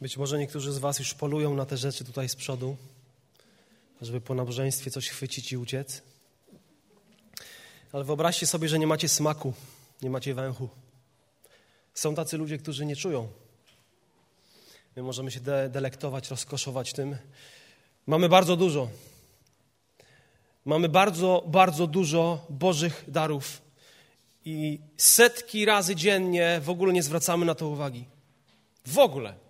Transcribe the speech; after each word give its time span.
Być 0.00 0.16
może 0.16 0.38
niektórzy 0.38 0.72
z 0.72 0.78
Was 0.78 0.98
już 0.98 1.14
polują 1.14 1.54
na 1.54 1.66
te 1.66 1.76
rzeczy 1.76 2.04
tutaj 2.04 2.28
z 2.28 2.36
przodu, 2.36 2.76
żeby 4.00 4.20
po 4.20 4.34
nabożeństwie 4.34 4.90
coś 4.90 5.08
chwycić 5.08 5.52
i 5.52 5.56
uciec. 5.56 6.02
Ale 7.92 8.04
wyobraźcie 8.04 8.46
sobie, 8.46 8.68
że 8.68 8.78
nie 8.78 8.86
macie 8.86 9.08
smaku, 9.08 9.54
nie 10.02 10.10
macie 10.10 10.34
węchu. 10.34 10.68
Są 11.94 12.14
tacy 12.14 12.36
ludzie, 12.36 12.58
którzy 12.58 12.86
nie 12.86 12.96
czują. 12.96 13.28
My 14.96 15.02
możemy 15.02 15.30
się 15.30 15.40
de 15.40 15.68
delektować, 15.68 16.30
rozkoszować 16.30 16.92
tym. 16.92 17.16
Mamy 18.06 18.28
bardzo 18.28 18.56
dużo. 18.56 18.88
Mamy 20.64 20.88
bardzo, 20.88 21.44
bardzo 21.46 21.86
dużo 21.86 22.46
Bożych 22.50 23.04
darów. 23.08 23.62
I 24.44 24.80
setki 24.96 25.64
razy 25.64 25.96
dziennie 25.96 26.60
w 26.62 26.70
ogóle 26.70 26.92
nie 26.92 27.02
zwracamy 27.02 27.46
na 27.46 27.54
to 27.54 27.68
uwagi. 27.68 28.04
W 28.86 28.98
ogóle. 28.98 29.47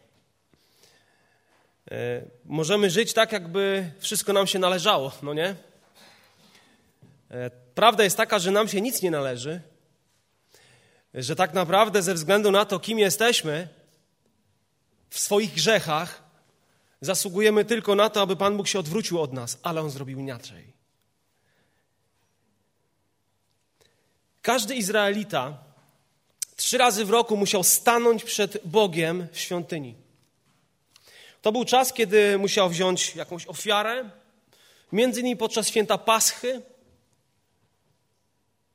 E, 1.91 2.23
możemy 2.45 2.91
żyć 2.91 3.12
tak, 3.12 3.33
jakby 3.33 3.91
wszystko 3.98 4.33
nam 4.33 4.46
się 4.46 4.59
należało, 4.59 5.12
no 5.23 5.34
nie? 5.34 5.56
E, 7.30 7.51
prawda 7.74 8.05
jest 8.05 8.16
taka, 8.16 8.38
że 8.38 8.51
nam 8.51 8.69
się 8.69 8.80
nic 8.80 9.02
nie 9.02 9.10
należy, 9.10 9.60
że 11.15 11.37
tak 11.37 11.55
naprawdę 11.55 12.02
ze 12.02 12.15
względu 12.15 12.51
na 12.51 12.65
to, 12.65 12.79
kim 12.79 12.98
jesteśmy, 12.98 13.69
w 15.10 15.19
swoich 15.19 15.55
grzechach, 15.55 16.23
zasługujemy 17.01 17.65
tylko 17.65 17.95
na 17.95 18.10
to, 18.10 18.20
aby 18.20 18.37
Pan 18.37 18.57
Bóg 18.57 18.68
się 18.68 18.79
odwrócił 18.79 19.20
od 19.20 19.32
nas, 19.32 19.59
ale 19.62 19.80
On 19.80 19.91
zrobił 19.91 20.18
inaczej. 20.18 20.73
Każdy 24.43 24.74
Izraelita 24.74 25.59
trzy 26.57 26.79
razy 26.79 27.05
w 27.05 27.10
roku 27.10 27.37
musiał 27.37 27.65
stanąć 27.65 28.24
przed 28.24 28.59
Bogiem 28.65 29.27
w 29.32 29.38
świątyni. 29.38 30.07
To 31.42 31.52
był 31.52 31.64
czas, 31.64 31.92
kiedy 31.92 32.38
musiał 32.38 32.68
wziąć 32.68 33.14
jakąś 33.16 33.46
ofiarę, 33.46 34.10
między 34.92 35.20
innymi 35.20 35.36
podczas 35.36 35.68
święta 35.68 35.98
Paschy. 35.98 36.62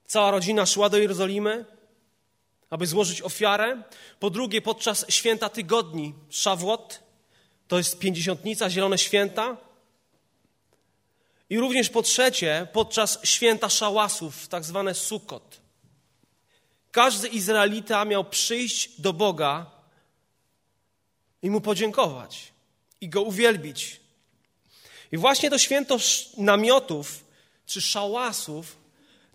Cała 0.06 0.32
rodzina 0.32 0.66
szła 0.66 0.90
do 0.90 0.98
Jerozolimy, 0.98 1.66
aby 2.70 2.88
złożyć 2.88 3.22
ofiarę. 3.22 3.84
Po 4.20 4.30
drugie, 4.30 4.62
podczas 4.62 5.06
święta 5.10 5.50
tygodni, 5.50 6.14
Szawłot, 6.30 7.00
to 7.68 7.78
jest 7.78 8.00
pięćdziesiątnica, 8.00 8.70
zielone 8.70 8.98
święta. 8.98 9.58
I 11.50 11.60
również 11.60 11.90
po 11.90 12.02
trzecie, 12.02 12.68
podczas 12.74 13.20
święta 13.24 13.70
szałasów, 13.70 14.48
tak 14.48 14.64
zwane 14.64 14.94
Sukot. 14.94 15.62
Każdy 16.92 17.28
Izraelita 17.28 18.06
miał 18.06 18.26
przyjść 18.26 19.02
do 19.02 19.14
Boga 19.14 19.72
i 21.42 21.50
mu 21.50 21.62
podziękować 21.62 22.53
i 23.04 23.10
go 23.10 23.22
uwielbić. 23.22 24.00
I 25.12 25.18
właśnie 25.18 25.50
to 25.50 25.58
święto 25.58 25.98
namiotów 26.38 27.26
czy 27.66 27.82
szałasów 27.82 28.78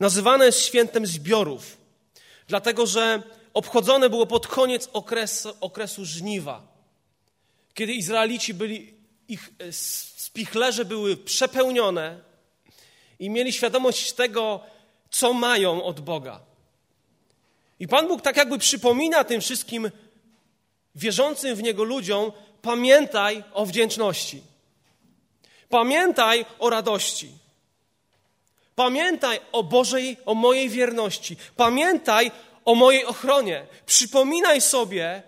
nazywane 0.01 0.47
jest 0.47 0.61
świętem 0.67 1.07
zbiorów, 1.07 1.77
dlatego 2.47 2.87
że 2.87 3.23
obchodzone 3.55 4.11
było 4.11 4.27
pod 4.27 4.47
koniec 4.47 4.89
okresu, 4.93 5.55
okresu 5.61 6.05
żniwa, 6.05 6.67
kiedy 7.75 7.93
Izraelici 7.93 8.55
byli, 8.55 8.95
ich 9.29 9.51
e, 9.59 9.73
spichlerze 10.17 10.85
były 10.85 11.17
przepełnione 11.17 12.21
i 13.19 13.31
mieli 13.31 13.53
świadomość 13.53 14.13
tego, 14.13 14.61
co 15.11 15.33
mają 15.33 15.83
od 15.83 16.01
Boga. 16.01 16.41
I 17.81 17.89
Pan 17.89 18.09
Bóg 18.09 18.23
tak 18.23 18.37
jakby 18.37 18.59
przypomina 18.59 19.25
tym 19.25 19.41
wszystkim 19.41 19.91
wierzącym 20.95 21.57
w 21.57 21.63
Niego 21.63 21.85
ludziom, 21.85 22.33
pamiętaj 22.63 23.45
o 23.53 23.67
wdzięczności. 23.67 24.43
Pamiętaj 25.69 26.47
o 26.59 26.71
radości. 26.71 27.29
Pamiętaj 28.75 29.41
o 29.53 29.63
Bożej, 29.63 30.17
o 30.27 30.35
mojej 30.35 30.69
wierności. 30.69 31.37
Pamiętaj 31.57 32.31
o 32.65 32.75
mojej 32.75 33.05
ochronie. 33.05 33.67
Przypominaj 33.87 34.61
sobie, 34.61 35.23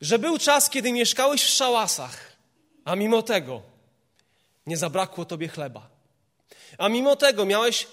że 0.00 0.18
był 0.18 0.38
czas, 0.38 0.70
kiedy 0.70 0.92
mieszkałeś 0.92 1.44
w 1.44 1.48
szałasach, 1.48 2.32
a 2.84 2.96
mimo 2.96 3.22
tego 3.22 3.62
nie 4.66 4.76
zabrakło 4.76 5.24
tobie 5.24 5.48
chleba. 5.48 5.88
A 6.78 6.88
mimo 6.88 7.16
tego 7.16 7.44
miałeś 7.44 7.86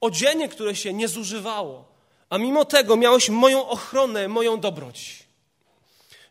odzienie, 0.00 0.48
które 0.48 0.76
się 0.76 0.92
nie 0.92 1.08
zużywało. 1.08 1.84
A 2.30 2.38
mimo 2.38 2.64
tego 2.64 2.96
miałeś 2.96 3.28
moją 3.28 3.68
ochronę, 3.68 4.28
moją 4.28 4.60
dobroć. 4.60 5.27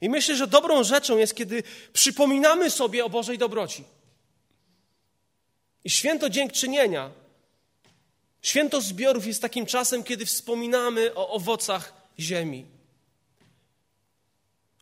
I 0.02 0.10
myślę, 0.10 0.36
że 0.36 0.48
dobrą 0.48 0.84
rzeczą 0.84 1.18
jest, 1.18 1.36
kiedy 1.36 1.64
przypominamy 1.94 2.72
sobie 2.72 3.06
o 3.06 3.10
Bożej 3.10 3.38
dobroci. 3.38 3.84
I 5.84 5.90
święto 5.90 6.30
dziękczynienia, 6.30 7.12
święto 8.42 8.82
zbiorów 8.82 9.28
jest 9.28 9.42
takim 9.42 9.66
czasem, 9.66 10.04
kiedy 10.04 10.26
wspominamy 10.26 11.16
o 11.16 11.30
owocach 11.30 11.94
ziemi. 12.20 12.66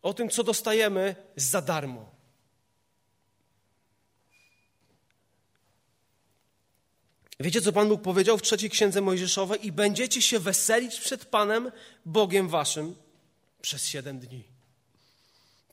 O 0.02 0.14
tym, 0.14 0.30
co 0.30 0.44
dostajemy 0.44 1.16
za 1.36 1.62
darmo. 1.62 2.16
Wiecie, 7.40 7.62
co 7.62 7.74
Pan 7.74 7.90
Bóg 7.90 8.02
powiedział 8.02 8.38
w 8.38 8.42
trzeciej 8.42 8.70
księdze 8.70 9.02
Mojżeszowej? 9.02 9.68
I 9.68 9.72
będziecie 9.72 10.22
się 10.22 10.40
weselić 10.40 11.00
przed 11.00 11.26
Panem 11.26 11.72
Bogiem 12.06 12.50
Waszym 12.50 12.96
przez 13.62 13.88
siedem 13.88 14.20
dni. 14.20 14.55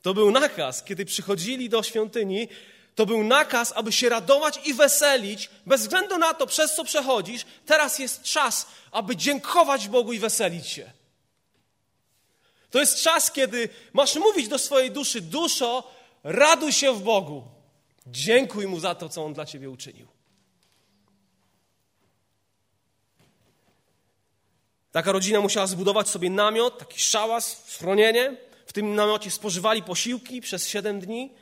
To 0.03 0.13
był 0.13 0.31
nakaz, 0.31 0.83
kiedy 0.83 1.05
przychodzili 1.05 1.69
do 1.69 1.83
świątyni, 1.83 2.47
to 2.95 3.05
był 3.05 3.23
nakaz, 3.23 3.73
aby 3.75 3.91
się 3.91 4.09
radować 4.09 4.59
i 4.67 4.73
weselić, 4.73 5.49
bez 5.65 5.81
względu 5.81 6.17
na 6.17 6.33
to, 6.33 6.47
przez 6.47 6.75
co 6.75 6.83
przechodzisz. 6.83 7.45
Teraz 7.65 7.99
jest 7.99 8.23
czas, 8.23 8.67
aby 8.91 9.15
dziękować 9.15 9.87
Bogu 9.87 10.13
i 10.13 10.19
weselić 10.19 10.67
się. 10.67 10.91
To 12.71 12.79
jest 12.79 13.01
czas, 13.01 13.31
kiedy 13.31 13.69
masz 13.93 14.15
mówić 14.15 14.47
do 14.47 14.59
swojej 14.59 14.91
duszy: 14.91 15.21
Duszo, 15.21 15.91
raduj 16.23 16.73
się 16.73 16.93
w 16.93 17.01
Bogu. 17.01 17.43
Dziękuj 18.07 18.67
mu 18.67 18.79
za 18.79 18.95
to, 18.95 19.09
co 19.09 19.25
on 19.25 19.33
dla 19.33 19.45
ciebie 19.45 19.69
uczynił. 19.69 20.07
Taka 24.91 25.11
rodzina 25.11 25.41
musiała 25.41 25.67
zbudować 25.67 26.09
sobie 26.09 26.29
namiot, 26.29 26.77
taki 26.77 26.99
szałas, 26.99 27.63
schronienie. 27.67 28.37
W 28.73 28.75
tym 28.75 28.95
namiocie 28.95 29.31
spożywali 29.31 29.83
posiłki 29.83 30.41
przez 30.41 30.67
siedem 30.67 30.99
dni. 30.99 31.33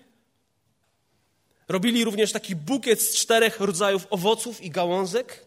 Robili 1.68 2.06
również 2.06 2.32
taki 2.32 2.56
bukiet 2.56 3.02
z 3.02 3.16
czterech 3.16 3.60
rodzajów 3.60 4.08
owoców 4.10 4.62
i 4.62 4.70
gałązek. 4.70 5.46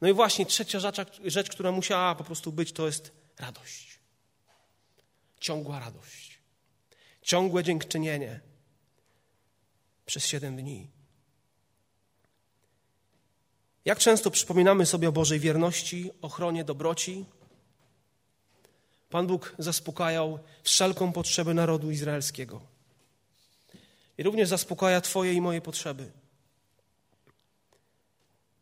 No 0.00 0.08
i 0.08 0.12
właśnie 0.12 0.46
trzecia 0.46 0.80
rzecz, 0.80 1.20
rzecz, 1.24 1.48
która 1.48 1.72
musiała 1.72 2.14
po 2.14 2.24
prostu 2.24 2.52
być, 2.52 2.72
to 2.72 2.86
jest 2.86 3.12
radość. 3.38 3.98
Ciągła 5.40 5.78
radość. 5.80 6.38
Ciągłe 7.22 7.64
dziękczynienie 7.64 8.40
przez 10.06 10.26
siedem 10.26 10.56
dni. 10.56 10.90
Jak 13.84 13.98
często 13.98 14.30
przypominamy 14.30 14.86
sobie 14.86 15.08
o 15.08 15.12
Bożej 15.12 15.40
wierności, 15.40 16.10
ochronie, 16.22 16.64
dobroci? 16.64 17.24
Pan 19.10 19.26
Bóg 19.26 19.54
zaspokajał 19.58 20.38
wszelką 20.62 21.12
potrzebę 21.12 21.54
narodu 21.54 21.90
izraelskiego. 21.90 22.60
I 24.18 24.22
również 24.22 24.48
zaspokaja 24.48 25.00
Twoje 25.00 25.32
i 25.32 25.40
moje 25.40 25.60
potrzeby. 25.60 26.10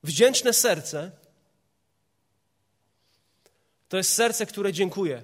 Wdzięczne 0.02 0.52
serce 0.52 1.10
to 3.88 3.96
jest 3.96 4.14
serce, 4.14 4.46
które 4.46 4.72
dziękuje. 4.72 5.22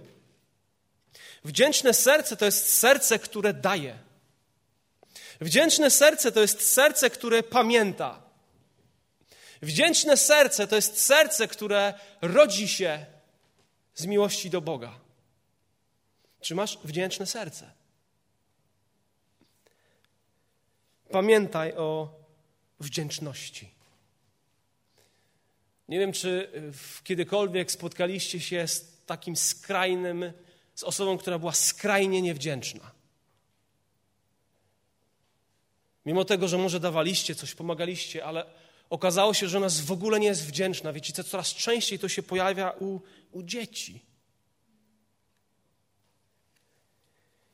Wdzięczne 1.44 1.94
serce 1.94 2.36
to 2.36 2.44
jest 2.44 2.74
serce, 2.74 3.18
które 3.18 3.54
daje. 3.54 3.98
Wdzięczne 5.40 5.90
serce 5.90 6.32
to 6.32 6.40
jest 6.40 6.72
serce, 6.72 7.10
które 7.10 7.42
pamięta. 7.42 8.22
Wdzięczne 9.62 10.16
serce 10.16 10.66
to 10.66 10.76
jest 10.76 11.02
serce, 11.02 11.48
które 11.48 11.94
rodzi 12.22 12.68
się 12.68 13.06
z 13.94 14.06
miłości 14.06 14.50
do 14.50 14.60
Boga. 14.60 15.02
Czy 16.42 16.54
masz 16.54 16.78
wdzięczne 16.84 17.26
serce? 17.26 17.70
Pamiętaj 21.10 21.72
o 21.76 22.14
wdzięczności. 22.80 23.70
Nie 25.88 25.98
wiem, 25.98 26.12
czy 26.12 26.50
kiedykolwiek 27.04 27.72
spotkaliście 27.72 28.40
się 28.40 28.68
z 28.68 29.02
takim 29.06 29.36
skrajnym, 29.36 30.32
z 30.74 30.82
osobą, 30.82 31.18
która 31.18 31.38
była 31.38 31.52
skrajnie 31.52 32.22
niewdzięczna. 32.22 32.90
Mimo 36.06 36.24
tego, 36.24 36.48
że 36.48 36.58
może 36.58 36.80
dawaliście 36.80 37.34
coś, 37.34 37.54
pomagaliście, 37.54 38.24
ale 38.24 38.44
okazało 38.90 39.34
się, 39.34 39.48
że 39.48 39.58
ona 39.58 39.68
w 39.68 39.92
ogóle 39.92 40.20
nie 40.20 40.26
jest 40.26 40.46
wdzięczna. 40.46 40.92
Wiecie, 40.92 41.12
co 41.12 41.24
coraz 41.24 41.54
częściej 41.54 41.98
to 41.98 42.08
się 42.08 42.22
pojawia 42.22 42.70
u, 42.70 43.00
u 43.32 43.42
dzieci. 43.42 44.11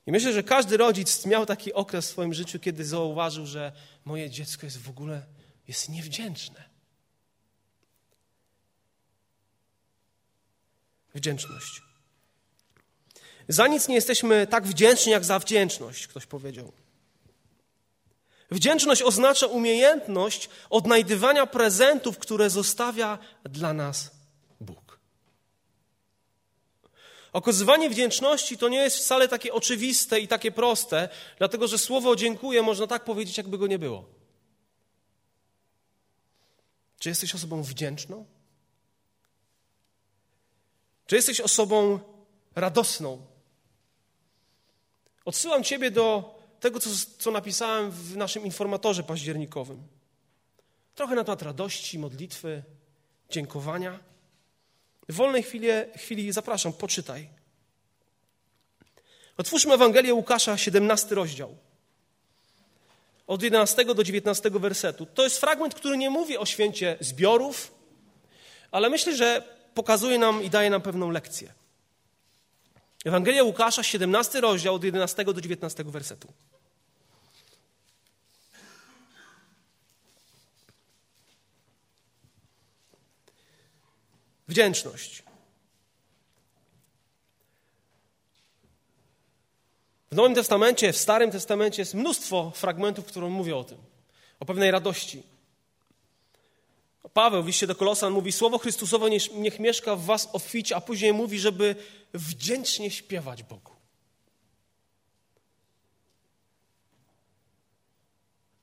I 0.08 0.12
myślę, 0.12 0.32
że 0.32 0.43
każdy 0.43 0.76
rodzic 0.76 1.26
miał 1.26 1.46
taki 1.46 1.72
okres 1.72 2.06
w 2.06 2.10
swoim 2.10 2.34
życiu, 2.34 2.58
kiedy 2.58 2.84
zauważył, 2.84 3.46
że 3.46 3.72
moje 4.05 4.31
dziecko 4.31 4.66
jest 4.66 4.78
w 4.78 4.88
ogóle 4.88 5.26
jest 5.69 5.88
niewdzięczne. 5.88 6.64
Wdzięczność. 11.14 11.82
Za 13.49 13.66
nic 13.66 13.88
nie 13.88 13.94
jesteśmy 13.94 14.46
tak 14.46 14.66
wdzięczni, 14.66 15.12
jak 15.12 15.25
za 15.25 15.38
wdzięczność, 15.38 16.06
ktoś 16.06 16.26
powiedział. 16.26 16.72
Wdzięczność 18.50 19.02
oznacza 19.02 19.46
umiejętność 19.46 20.49
odnajdywania 20.70 21.46
prezentów, 21.46 22.19
które 22.19 22.50
zostawia 22.50 23.19
dla 23.44 23.72
nas 23.72 24.11
Bóg. 24.61 24.88
Okazywanie 27.32 27.90
wdzięczności 27.90 28.58
to 28.58 28.69
nie 28.69 28.78
jest 28.78 28.98
wcale 28.98 29.28
takie 29.28 29.52
oczywiste 29.52 30.20
i 30.20 30.28
takie 30.28 30.52
proste, 30.52 31.08
dlatego 31.38 31.69
że 31.69 31.78
słowo 31.78 32.16
dziękuję 32.16 32.62
można 32.62 32.86
tak 32.86 33.04
powiedzieć, 33.04 33.36
jakby 33.36 33.58
go 33.58 33.66
nie 33.66 33.78
było. 33.78 34.04
Czy 36.98 37.08
jesteś 37.08 37.34
osobą 37.34 37.62
wdzięczną? 37.62 38.26
Czy 41.06 41.16
jesteś 41.16 41.40
osobą 41.40 42.00
radosną? 42.54 43.26
Odsyłam 45.25 45.64
Ciebie 45.64 45.90
do 45.90 46.38
tego, 46.60 46.80
co, 46.80 46.90
co 47.19 47.30
napisałem 47.30 47.90
w 47.90 48.16
naszym 48.16 48.44
informatorze 48.44 49.02
październikowym. 49.02 49.82
Trochę 50.94 51.14
na 51.14 51.25
temat 51.25 51.42
radości, 51.42 51.98
modlitwy, 51.98 52.62
dziękowania. 53.30 54.07
W 55.08 55.14
wolnej 55.14 55.43
chwili, 55.43 55.69
chwili 55.96 56.32
zapraszam, 56.32 56.72
poczytaj. 56.72 57.28
Otwórzmy 59.37 59.75
Ewangelię 59.75 60.14
Łukasza, 60.14 60.56
17 60.56 61.14
rozdział. 61.14 61.56
Od 63.26 63.43
11 63.43 63.84
do 63.84 64.05
19 64.05 64.50
wersetu. 64.50 65.06
To 65.06 65.25
jest 65.25 65.40
fragment, 65.40 65.75
który 65.75 65.96
nie 65.96 66.10
mówi 66.10 66.38
o 66.38 66.46
święcie 66.46 66.96
zbiorów, 67.00 67.75
ale 68.70 68.90
myślę, 68.90 69.16
że 69.16 69.43
pokazuje 69.75 70.19
nam 70.19 70.43
i 70.43 70.50
daje 70.50 70.70
nam 70.70 70.82
pewną 70.82 71.11
lekcję. 71.11 71.52
Ewangelia 73.04 73.43
Łukasza, 73.43 73.82
17 73.82 74.40
rozdział, 74.40 74.75
od 74.75 74.84
11 74.84 75.25
do 75.25 75.40
19 75.40 75.84
wersetu. 75.84 76.28
Wdzięczność. 84.48 85.22
W 90.10 90.14
Nowym 90.14 90.34
Testamencie, 90.34 90.92
w 90.92 90.96
Starym 90.96 91.30
Testamencie 91.30 91.82
jest 91.82 91.94
mnóstwo 91.94 92.52
fragmentów, 92.54 93.04
które 93.04 93.28
mówią 93.28 93.58
o 93.58 93.64
tym, 93.64 93.78
o 94.40 94.44
pewnej 94.44 94.70
radości. 94.70 95.22
Paweł 97.12 97.42
w 97.42 97.46
liście 97.46 97.66
do 97.66 97.74
Kolosan 97.74 98.12
mówi, 98.12 98.32
słowo 98.32 98.58
Chrystusowe 98.58 99.10
niech, 99.34 99.58
mieszka 99.58 99.96
w 99.96 100.04
was 100.04 100.28
obficie, 100.32 100.76
a 100.76 100.80
później 100.80 101.12
mówi, 101.12 101.38
żeby 101.38 101.76
wdzięcznie 102.14 102.90
śpiewać 102.90 103.42
Bogu. 103.42 103.72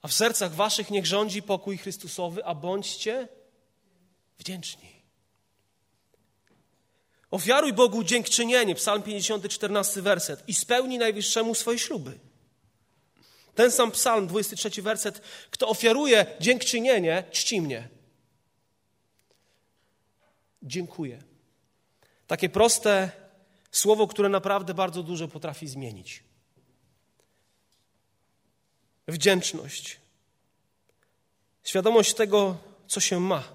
A 0.01 0.07
w 0.07 0.13
sercach 0.13 0.53
waszych 0.53 0.89
niech 0.89 1.05
rządzi 1.05 1.43
pokój 1.43 1.77
Chrystusowy, 1.77 2.45
a 2.45 2.55
bądźcie 2.55 3.27
wdzięczni. 4.37 4.94
Ofiaruj 7.35 7.73
Bogu 7.73 8.03
dziękczynienie, 8.03 8.75
psalm 8.75 9.03
50, 9.03 9.49
14 9.49 10.01
werset 10.01 10.43
i 10.49 10.53
spełni 10.53 10.97
Najwyższemu 10.97 11.55
swoje 11.55 11.79
śluby. 11.79 12.19
Ten 13.55 13.71
sam 13.71 13.91
psalm, 13.91 14.27
23 14.27 14.81
werset, 14.81 15.21
kto 15.51 15.67
ofiaruje 15.67 16.25
dziękczynienie, 16.39 17.23
czci 17.31 17.61
mnie. 17.61 17.89
Dziękuję. 20.63 21.23
Takie 22.27 22.49
proste 22.49 23.11
słowo, 23.71 24.07
które 24.07 24.29
naprawdę 24.29 24.73
bardzo 24.73 25.03
dużo 25.03 25.27
potrafi 25.27 25.67
zmienić. 25.67 26.23
Wdzięczność. 29.07 29.99
Świadomość 31.63 32.13
tego, 32.13 32.57
co 32.87 32.99
się 32.99 33.19
ma. 33.19 33.54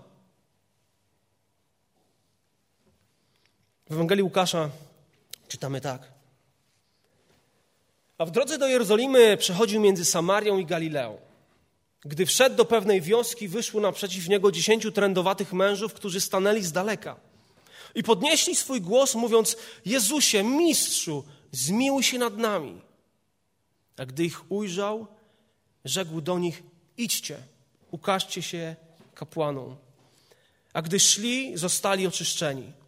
W 3.91 3.93
Ewangelii 3.93 4.23
Łukasza 4.23 4.71
czytamy 5.49 5.81
tak. 5.81 6.13
A 8.19 8.25
w 8.25 8.31
drodze 8.31 8.59
do 8.59 8.67
Jerozolimy 8.67 9.37
przechodził 9.37 9.81
między 9.81 10.05
Samarią 10.05 10.59
i 10.59 10.67
Galileą. 10.67 11.19
Gdy 12.01 12.27
wszedł 12.27 12.57
do 12.57 12.65
pewnej 12.65 13.01
wioski, 13.01 13.49
wyszło 13.49 13.81
naprzeciw 13.81 14.29
niego 14.29 14.53
dziesięciu 14.53 14.93
trędowatych 14.93 15.53
mężów, 15.53 15.95
którzy 15.95 16.21
stanęli 16.21 16.63
z 16.63 16.73
daleka. 16.73 17.17
I 17.95 18.03
podnieśli 18.03 18.57
swój 18.57 18.81
głos, 18.81 19.15
mówiąc: 19.15 19.57
Jezusie, 19.85 20.43
mistrzu, 20.43 21.25
zmiłuj 21.53 22.03
się 22.03 22.19
nad 22.19 22.39
nami. 22.39 22.81
A 23.97 24.07
gdy 24.07 24.25
ich 24.25 24.53
ujrzał, 24.53 25.07
rzekł 25.85 26.21
do 26.21 26.39
nich: 26.39 26.63
Idźcie, 26.97 27.39
ukażcie 27.91 28.43
się 28.43 28.77
kapłanom. 29.15 29.77
A 30.73 30.83
gdy 30.83 31.01
szli, 31.01 31.59
zostali 31.59 32.07
oczyszczeni. 32.07 32.80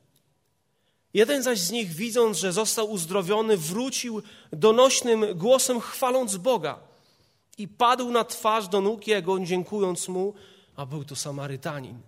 Jeden 1.14 1.42
zaś 1.42 1.60
z 1.60 1.70
nich, 1.70 1.92
widząc, 1.92 2.38
że 2.38 2.52
został 2.52 2.90
uzdrowiony, 2.90 3.56
wrócił 3.56 4.22
donośnym 4.52 5.26
głosem, 5.34 5.80
chwaląc 5.80 6.36
Boga 6.36 6.78
i 7.58 7.68
padł 7.68 8.10
na 8.10 8.24
twarz 8.24 8.68
do 8.68 8.80
nóg 8.80 9.06
Jego, 9.06 9.40
dziękując 9.40 10.08
Mu, 10.08 10.34
a 10.76 10.86
był 10.86 11.04
to 11.04 11.16
Samarytanin. 11.16 12.00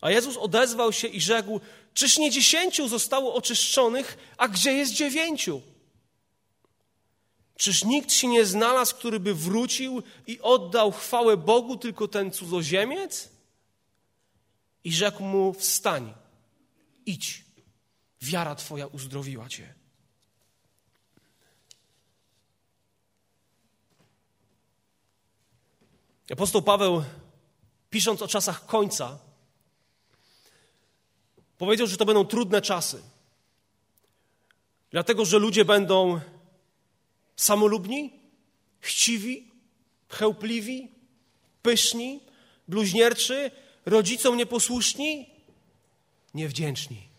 A 0.00 0.10
Jezus 0.10 0.36
odezwał 0.36 0.92
się 0.92 1.08
i 1.08 1.20
rzekł, 1.20 1.60
czyż 1.94 2.18
nie 2.18 2.30
dziesięciu 2.30 2.88
zostało 2.88 3.34
oczyszczonych, 3.34 4.18
a 4.36 4.48
gdzie 4.48 4.72
jest 4.72 4.92
dziewięciu? 4.92 5.62
Czyż 7.56 7.84
nikt 7.84 8.12
się 8.12 8.28
nie 8.28 8.44
znalazł, 8.44 8.96
który 8.96 9.20
by 9.20 9.34
wrócił 9.34 10.02
i 10.26 10.40
oddał 10.40 10.92
chwałę 10.92 11.36
Bogu, 11.36 11.76
tylko 11.76 12.08
ten 12.08 12.30
cudzoziemiec? 12.30 13.28
I 14.84 14.92
rzekł 14.92 15.22
mu, 15.22 15.52
wstań, 15.52 16.14
idź 17.06 17.45
Wiara 18.26 18.54
Twoja 18.54 18.86
uzdrowiła 18.86 19.48
Cię. 19.48 19.74
Apostoł 26.32 26.62
Paweł, 26.62 27.04
pisząc 27.90 28.22
o 28.22 28.28
czasach 28.28 28.66
końca, 28.66 29.18
powiedział, 31.58 31.86
że 31.86 31.96
to 31.96 32.04
będą 32.04 32.24
trudne 32.24 32.62
czasy. 32.62 33.02
Dlatego, 34.90 35.24
że 35.24 35.38
ludzie 35.38 35.64
będą 35.64 36.20
samolubni, 37.36 38.12
chciwi, 38.80 39.50
chełpliwi, 40.08 40.90
pyszni, 41.62 42.20
bluźnierczy, 42.68 43.50
rodzicom 43.86 44.36
nieposłuszni, 44.36 45.30
niewdzięczni 46.34 47.15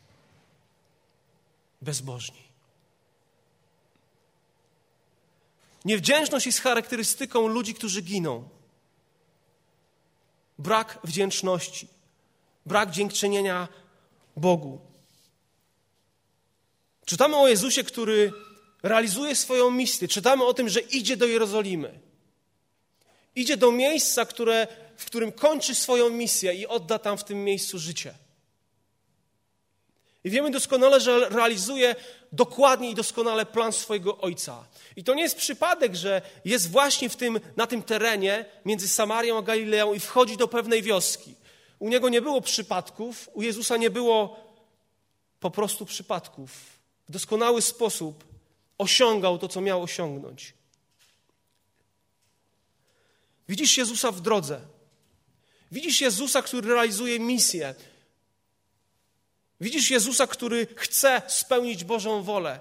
bezbożni. 1.81 2.47
Niewdzięczność 5.85 6.45
jest 6.45 6.61
charakterystyką 6.61 7.47
ludzi, 7.47 7.73
którzy 7.73 8.01
giną. 8.01 8.49
Brak 10.59 10.99
wdzięczności, 11.03 11.87
brak 12.65 12.91
dziękczynienia 12.91 13.67
Bogu. 14.37 14.81
Czytamy 17.05 17.37
o 17.37 17.47
Jezusie, 17.47 17.83
który 17.83 18.33
realizuje 18.83 19.35
swoją 19.35 19.71
misję. 19.71 20.07
Czytamy 20.07 20.45
o 20.45 20.53
tym, 20.53 20.69
że 20.69 20.79
idzie 20.79 21.17
do 21.17 21.25
Jerozolimy. 21.25 21.99
Idzie 23.35 23.57
do 23.57 23.71
miejsca, 23.71 24.25
które, 24.25 24.67
w 24.97 25.05
którym 25.05 25.31
kończy 25.31 25.75
swoją 25.75 26.09
misję 26.09 26.53
i 26.53 26.67
odda 26.67 26.99
tam 26.99 27.17
w 27.17 27.23
tym 27.23 27.43
miejscu 27.43 27.79
życie. 27.79 28.13
I 30.27 30.29
wiemy 30.29 30.51
doskonale, 30.51 30.99
że 30.99 31.29
realizuje 31.29 31.95
dokładnie 32.31 32.91
i 32.91 32.95
doskonale 32.95 33.45
plan 33.45 33.73
swojego 33.73 34.17
Ojca. 34.17 34.65
I 34.95 35.03
to 35.03 35.13
nie 35.13 35.23
jest 35.23 35.37
przypadek, 35.37 35.95
że 35.95 36.21
jest 36.45 36.71
właśnie 36.71 37.09
w 37.09 37.15
tym, 37.15 37.39
na 37.55 37.67
tym 37.67 37.83
terenie 37.83 38.45
między 38.65 38.89
Samarią 38.89 39.37
a 39.37 39.41
Galileą 39.41 39.93
i 39.93 39.99
wchodzi 39.99 40.37
do 40.37 40.47
pewnej 40.47 40.81
wioski. 40.81 41.35
U 41.79 41.89
Niego 41.89 42.09
nie 42.09 42.21
było 42.21 42.41
przypadków, 42.41 43.29
u 43.33 43.41
Jezusa 43.41 43.77
nie 43.77 43.89
było 43.89 44.39
po 45.39 45.51
prostu 45.51 45.85
przypadków. 45.85 46.51
W 47.09 47.11
doskonały 47.11 47.61
sposób 47.61 48.23
osiągał 48.77 49.37
to, 49.37 49.47
co 49.47 49.61
miał 49.61 49.83
osiągnąć. 49.83 50.53
Widzisz 53.49 53.77
Jezusa 53.77 54.11
w 54.11 54.21
drodze. 54.21 54.59
Widzisz 55.71 56.01
Jezusa, 56.01 56.41
który 56.41 56.67
realizuje 56.67 57.19
misję. 57.19 57.75
Widzisz 59.61 59.91
Jezusa, 59.91 60.27
który 60.27 60.67
chce 60.75 61.21
spełnić 61.27 61.83
Bożą 61.83 62.23
wolę. 62.23 62.59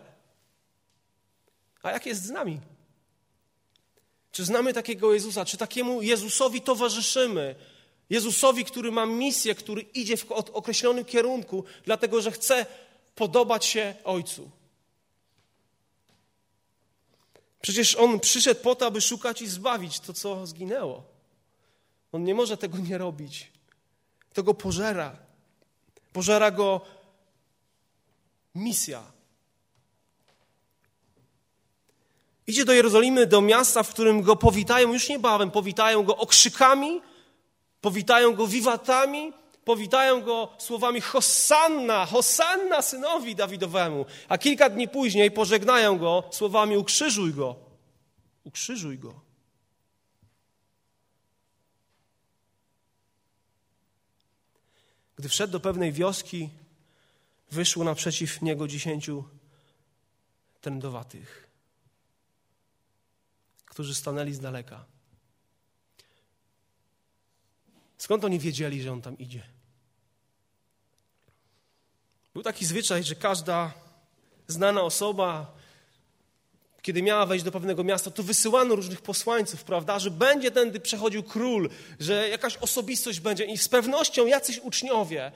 A 1.82 1.90
jak 1.90 2.06
jest 2.06 2.22
z 2.22 2.30
nami? 2.30 2.60
Czy 4.32 4.44
znamy 4.44 4.72
takiego 4.72 5.14
Jezusa? 5.14 5.44
Czy 5.44 5.56
takiemu 5.56 6.02
Jezusowi 6.02 6.60
towarzyszymy? 6.60 7.54
Jezusowi, 8.10 8.64
który 8.64 8.92
ma 8.92 9.06
misję, 9.06 9.54
który 9.54 9.82
idzie 9.82 10.16
w 10.16 10.30
określonym 10.30 11.04
kierunku, 11.04 11.64
dlatego 11.84 12.22
że 12.22 12.30
chce 12.32 12.66
podobać 13.14 13.64
się 13.64 13.94
Ojcu. 14.04 14.50
Przecież 17.60 17.94
On 17.94 18.20
przyszedł 18.20 18.60
po 18.60 18.74
to, 18.74 18.86
aby 18.86 19.00
szukać 19.00 19.42
i 19.42 19.46
zbawić 19.46 20.00
to, 20.00 20.12
co 20.12 20.46
zginęło. 20.46 21.04
On 22.12 22.24
nie 22.24 22.34
może 22.34 22.56
tego 22.56 22.78
nie 22.78 22.98
robić. 22.98 23.52
To 24.32 24.42
go 24.42 24.54
pożera. 24.54 25.25
Pożera 26.16 26.50
go 26.50 26.80
misja. 28.54 29.02
Idzie 32.46 32.64
do 32.64 32.73
Jerozolimy, 32.73 33.26
do 33.26 33.40
miasta, 33.40 33.82
w 33.82 33.88
którym 33.88 34.23
go 34.23 34.37
powitają 34.37 34.92
już 34.92 35.08
niebawem. 35.08 35.50
Powitają 35.50 36.02
go 36.02 36.16
okrzykami, 36.16 37.02
powitają 37.80 38.35
go 38.35 38.46
wiwatami, 38.46 39.32
powitają 39.64 40.23
go 40.23 40.49
słowami 40.58 41.00
Hosanna, 41.00 42.06
Hosanna 42.06 42.82
synowi 42.82 43.35
Dawidowemu. 43.35 44.06
A 44.28 44.38
kilka 44.38 44.70
dni 44.70 44.88
później 44.88 45.30
pożegnają 45.30 45.99
go 45.99 46.25
słowami 46.30 46.76
ukrzyżuj 46.76 47.35
go, 47.35 47.56
ukrzyżuj 48.44 48.99
go. 48.99 49.25
Gdy 55.16 55.28
wszedł 55.28 55.52
do 55.52 55.61
pewnej 55.61 55.92
wioski, 55.92 56.50
wyszło 57.50 57.85
naprzeciw 57.85 58.42
niego 58.42 58.68
dziesięciu 58.68 59.25
trędowatych, 60.61 61.49
którzy 63.64 63.94
stanęli 63.94 64.35
z 64.35 64.40
daleka. 64.40 64.85
Skąd 67.99 68.25
oni 68.25 68.38
wiedzieli, 68.38 68.82
że 68.82 68.92
on 68.92 69.02
tam 69.02 69.18
idzie? 69.18 69.42
Był 72.35 72.42
taki 72.42 72.66
zwyczaj, 72.66 73.04
że 73.04 73.14
każda 73.14 73.75
znana 74.46 74.82
osoba, 74.82 75.55
kiedy 76.87 77.02
miała 77.02 77.26
wejść 77.26 77.45
do 77.45 77.52
pewnego 77.52 77.85
miasta, 77.85 78.11
to 78.11 78.23
wysyłano 78.23 78.75
różnych 78.75 79.02
posłańców, 79.02 79.64
prawda, 79.64 79.99
że 79.99 80.11
będzie 80.11 80.50
tędy 80.50 80.81
przechodził 80.81 81.23
król, 81.23 81.71
że 82.00 82.28
jakaś 82.28 82.57
osobistość 82.57 83.21
będzie 83.21 83.45
i 83.45 83.59
z 83.59 83.69
pewnością 83.69 84.26
jacyś 84.26 84.59
uczniowie, 84.59 85.33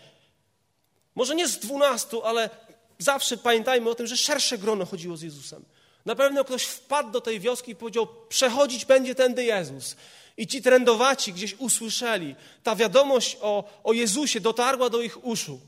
może 1.14 1.34
nie 1.34 1.48
z 1.48 1.58
dwunastu, 1.58 2.24
ale 2.24 2.50
zawsze 2.98 3.36
pamiętajmy 3.36 3.90
o 3.90 3.94
tym, 3.94 4.06
że 4.06 4.16
szersze 4.16 4.58
grono 4.58 4.86
chodziło 4.86 5.16
z 5.16 5.22
Jezusem. 5.22 5.64
Na 6.04 6.14
pewno 6.14 6.44
ktoś 6.44 6.64
wpadł 6.64 7.10
do 7.10 7.20
tej 7.20 7.40
wioski 7.40 7.72
i 7.72 7.76
powiedział, 7.76 8.08
przechodzić 8.28 8.84
będzie 8.84 9.14
tędy 9.14 9.44
Jezus. 9.44 9.96
I 10.36 10.46
ci 10.46 10.62
trędowaci 10.62 11.32
gdzieś 11.32 11.54
usłyszeli. 11.58 12.34
Ta 12.62 12.76
wiadomość 12.76 13.36
o, 13.40 13.64
o 13.84 13.92
Jezusie 13.92 14.40
dotarła 14.40 14.90
do 14.90 15.02
ich 15.02 15.24
uszu. 15.24 15.60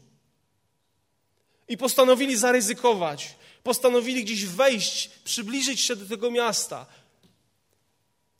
I 1.69 1.77
postanowili 1.77 2.37
zaryzykować. 2.37 3.35
Postanowili 3.63 4.25
gdzieś 4.25 4.45
wejść, 4.47 5.09
przybliżyć 5.09 5.81
się 5.81 5.97
do 5.97 6.07
tego 6.07 6.31
miasta, 6.31 6.87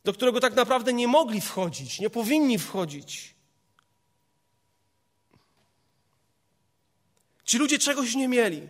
do 0.03 0.13
którego 0.13 0.39
tak 0.39 0.55
naprawdę 0.55 0.93
nie 0.93 1.07
mogli 1.07 1.41
wchodzić, 1.41 1.99
nie 1.99 2.09
powinni 2.09 2.59
wchodzić. 2.59 3.33
Ci 7.45 7.57
ludzie 7.57 7.79
czegoś 7.79 8.15
nie 8.15 8.27
mieli. 8.27 8.67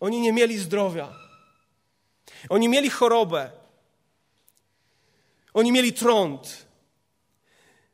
Oni 0.00 0.20
nie 0.20 0.32
mieli 0.32 0.58
zdrowia. 0.58 1.14
Oni 2.48 2.68
mieli 2.68 2.90
chorobę. 2.90 3.50
Oni 5.54 5.72
mieli 5.72 5.92
trąd. 5.92 6.66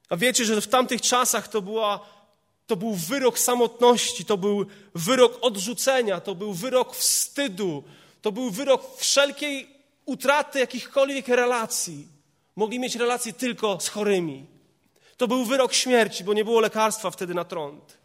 A 0.09 0.17
wiecie, 0.17 0.45
że 0.45 0.61
w 0.61 0.69
tamtych 0.69 1.01
czasach 1.01 1.49
to, 1.49 1.63
była, 1.63 2.07
to 2.69 2.77
był 2.77 2.95
wyrok 2.95 3.39
samotności, 3.39 4.25
to 4.25 4.37
był 4.37 4.67
wyrok 4.95 5.39
odrzucenia, 5.41 6.21
to 6.21 6.35
był 6.35 6.53
wyrok 6.55 6.97
wstydu, 6.97 7.85
to 8.23 8.33
był 8.33 8.51
wyrok 8.51 8.97
wszelkiej 8.97 9.69
utraty 10.05 10.59
jakichkolwiek 10.59 11.29
relacji. 11.29 12.09
Mogli 12.57 12.79
mieć 12.79 12.97
relacje 12.97 13.33
tylko 13.33 13.81
z 13.81 13.89
chorymi. 13.89 14.47
To 15.17 15.29
był 15.29 15.45
wyrok 15.45 15.73
śmierci, 15.73 16.25
bo 16.25 16.35
nie 16.35 16.45
było 16.45 16.61
lekarstwa 16.61 17.11
wtedy 17.11 17.35
na 17.35 17.45
trąd. 17.45 17.99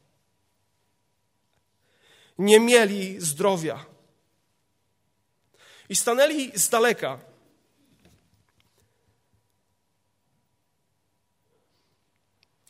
Nie 2.38 2.60
mieli 2.60 3.22
zdrowia. 3.22 3.86
I 5.90 5.96
stanęli 5.96 6.52
z 6.56 6.70
daleka. 6.70 7.20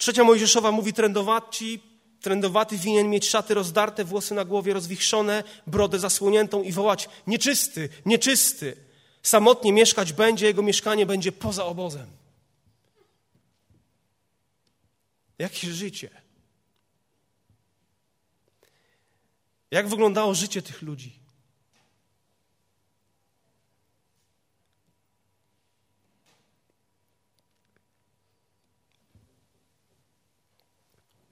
Trzecia 0.03 0.24
Mojżeszowa 0.24 0.72
mówi 0.72 0.93
trędowaci, 0.93 1.79
trędowaty 2.22 2.77
winien 2.77 3.10
mieć 3.10 3.29
szaty 3.29 3.53
rozdarte, 3.53 4.03
włosy 4.03 4.33
na 4.33 4.45
głowie 4.45 4.74
rozwichrzone, 4.74 5.43
brodę 5.67 6.00
zasłoniętą 6.00 6.63
i 6.63 6.72
wołać 6.72 7.10
nieczysty, 7.27 7.89
nieczysty. 8.05 8.75
Samotnie 9.22 9.74
mieszkać 9.74 10.13
będzie, 10.13 10.45
jego 10.45 10.62
mieszkanie 10.62 11.05
będzie 11.05 11.31
poza 11.31 11.65
obozem. 11.65 12.07
Jakie 15.39 15.72
życie? 15.72 16.10
Jak 19.72 19.88
wyglądało 19.88 20.33
życie 20.33 20.62
tych 20.62 20.81
ludzi? 20.81 21.22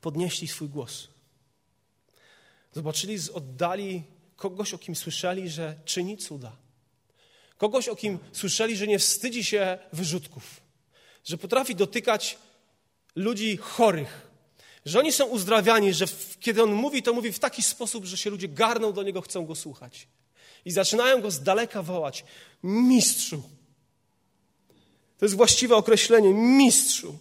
Podnieśli 0.02 0.48
swój 0.48 0.70
głos. 0.70 1.08
Zobaczyli 2.74 3.18
z 3.18 3.30
oddali 3.30 4.04
kogoś, 4.36 4.74
o 4.74 4.78
kim 4.78 4.96
słyszeli, 4.96 5.50
że 5.50 5.76
czyni 5.86 6.18
cuda. 6.18 6.56
Kogoś, 7.58 7.88
o 7.88 7.96
kim 7.96 8.20
słyszeli, 8.32 8.78
że 8.78 8.88
nie 8.88 9.00
wstydzi 9.00 9.44
się 9.44 9.78
wyrzutków, 9.94 10.62
że 11.24 11.38
potrafi 11.38 11.76
dotykać 11.76 12.38
ludzi 13.16 13.58
chorych, 13.58 14.28
że 14.86 15.00
oni 15.00 15.12
są 15.12 15.26
uzdrawiani, 15.26 15.94
że 15.94 16.06
kiedy 16.40 16.64
on 16.64 16.74
mówi, 16.74 17.04
to 17.04 17.14
mówi 17.14 17.32
w 17.32 17.40
taki 17.40 17.62
sposób, 17.62 18.06
że 18.06 18.18
się 18.18 18.30
ludzie 18.30 18.48
garną 18.48 18.94
do 18.94 19.04
niego, 19.04 19.22
chcą 19.22 19.46
go 19.46 19.56
słuchać. 19.56 20.08
I 20.66 20.72
zaczynają 20.72 21.22
go 21.22 21.32
z 21.32 21.44
daleka 21.44 21.84
wołać: 21.84 22.24
Mistrzu. 22.64 23.44
To 25.18 25.26
jest 25.26 25.36
właściwe 25.36 25.76
określenie: 25.76 26.34
Mistrzu. 26.34 27.20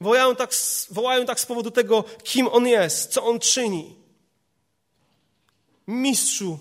Wołają 0.00 0.36
tak, 0.36 0.50
wołają 0.90 1.26
tak 1.26 1.40
z 1.40 1.46
powodu 1.46 1.70
tego, 1.70 2.04
kim 2.24 2.48
On 2.48 2.66
jest, 2.66 3.12
co 3.12 3.24
On 3.24 3.40
czyni. 3.40 3.96
Mistrzu, 5.86 6.58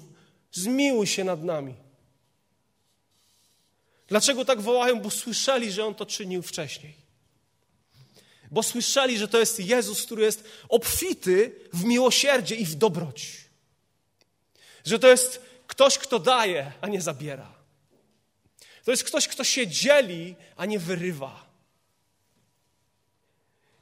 zmiłuj 0.52 1.08
się 1.08 1.24
nad 1.24 1.44
nami. 1.44 1.76
Dlaczego 4.08 4.46
tak 4.46 4.62
wołają? 4.62 5.00
Bo 5.00 5.10
słyszeli, 5.10 5.72
że 5.72 5.86
On 5.86 5.96
to 5.96 6.06
czynił 6.06 6.42
wcześniej. 6.42 6.94
Bo 8.52 8.64
słyszeli, 8.64 9.18
że 9.18 9.28
to 9.28 9.40
jest 9.40 9.60
Jezus, 9.60 10.02
który 10.06 10.24
jest 10.24 10.44
obfity 10.70 11.56
w 11.74 11.84
miłosierdzie 11.84 12.56
i 12.56 12.66
w 12.66 12.76
dobroć. 12.76 13.32
Że 14.86 15.00
to 15.00 15.08
jest 15.08 15.42
ktoś, 15.68 15.98
kto 15.98 16.20
daje, 16.20 16.72
a 16.82 16.88
nie 16.88 17.02
zabiera. 17.02 17.54
To 18.84 18.92
jest 18.92 19.04
ktoś, 19.04 19.28
kto 19.28 19.44
się 19.44 19.68
dzieli, 19.68 20.36
a 20.56 20.66
nie 20.66 20.80
wyrywa 20.80 21.47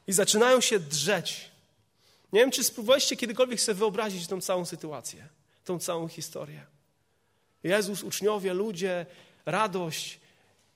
i 0.08 0.14
zaczynają 0.14 0.62
się 0.62 0.80
drzeć. 0.80 1.52
Nie 2.34 2.40
wiem, 2.40 2.52
czy 2.52 2.64
spróbowaliście 2.64 3.16
kiedykolwiek 3.16 3.62
sobie 3.62 3.76
wyobrazić 3.76 4.28
tą 4.28 4.42
całą 4.42 4.66
sytuację, 4.66 5.28
tą 5.66 5.80
całą 5.80 6.08
historię. 6.08 6.66
Jezus, 7.64 8.04
uczniowie, 8.04 8.54
ludzie, 8.54 9.06
radość 9.46 10.20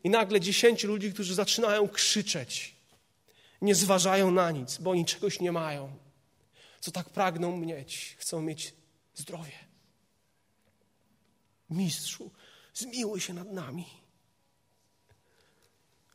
i 0.03 0.09
nagle 0.09 0.39
dziesięciu 0.39 0.87
ludzi, 0.87 1.13
którzy 1.13 1.35
zaczynają 1.35 1.89
krzyczeć. 1.89 2.75
Nie 3.61 3.75
zważają 3.75 4.31
na 4.31 4.51
nic, 4.51 4.77
bo 4.77 4.91
oni 4.91 5.05
czegoś 5.05 5.39
nie 5.39 5.51
mają, 5.51 5.97
co 6.79 6.91
tak 6.91 7.09
pragną 7.09 7.57
mieć. 7.57 8.15
Chcą 8.19 8.41
mieć 8.41 8.73
zdrowie. 9.15 9.51
Mistrzu, 11.69 12.31
zmiłuj 12.73 13.21
się 13.21 13.33
nad 13.33 13.51
nami. 13.51 13.85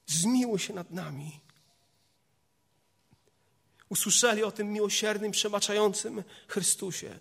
Zmiłuj 0.06 0.58
się 0.58 0.74
nad 0.74 0.90
nami 0.90 1.40
usłyszeli 3.88 4.42
o 4.42 4.52
tym 4.52 4.72
miłosiernym, 4.72 5.32
przebaczającym 5.32 6.24
Chrystusie. 6.48 7.18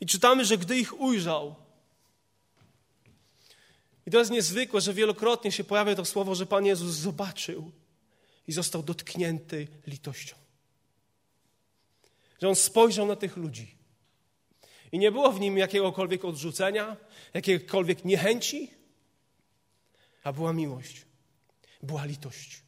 I 0.00 0.06
czytamy, 0.06 0.44
że 0.44 0.58
gdy 0.58 0.78
ich 0.78 1.00
ujrzał, 1.00 1.54
i 4.06 4.10
to 4.10 4.18
jest 4.18 4.30
niezwykłe, 4.30 4.80
że 4.80 4.94
wielokrotnie 4.94 5.52
się 5.52 5.64
pojawia 5.64 5.94
to 5.94 6.04
słowo, 6.04 6.34
że 6.34 6.46
Pan 6.46 6.66
Jezus 6.66 6.94
zobaczył 6.94 7.72
i 8.46 8.52
został 8.52 8.82
dotknięty 8.82 9.68
litością. 9.86 10.36
Że 12.42 12.48
On 12.48 12.56
spojrzał 12.56 13.06
na 13.06 13.16
tych 13.16 13.36
ludzi 13.36 13.74
I 14.92 14.98
nie 14.98 15.12
było 15.12 15.32
w 15.32 15.40
nim 15.40 15.58
jakiegokolwiek 15.58 16.24
odrzucenia, 16.24 16.96
jakiejkolwiek 17.34 18.04
niechęci, 18.04 18.70
a 20.24 20.32
była 20.32 20.52
miłość, 20.52 21.06
była 21.82 22.04
litość. 22.04 22.62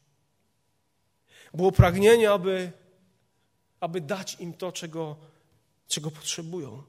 Było 1.54 1.72
pragnienie, 1.72 2.30
aby, 2.30 2.72
aby 3.80 4.00
dać 4.00 4.36
im 4.40 4.52
to, 4.52 4.72
czego, 4.72 5.16
czego 5.88 6.10
potrzebują. 6.10 6.82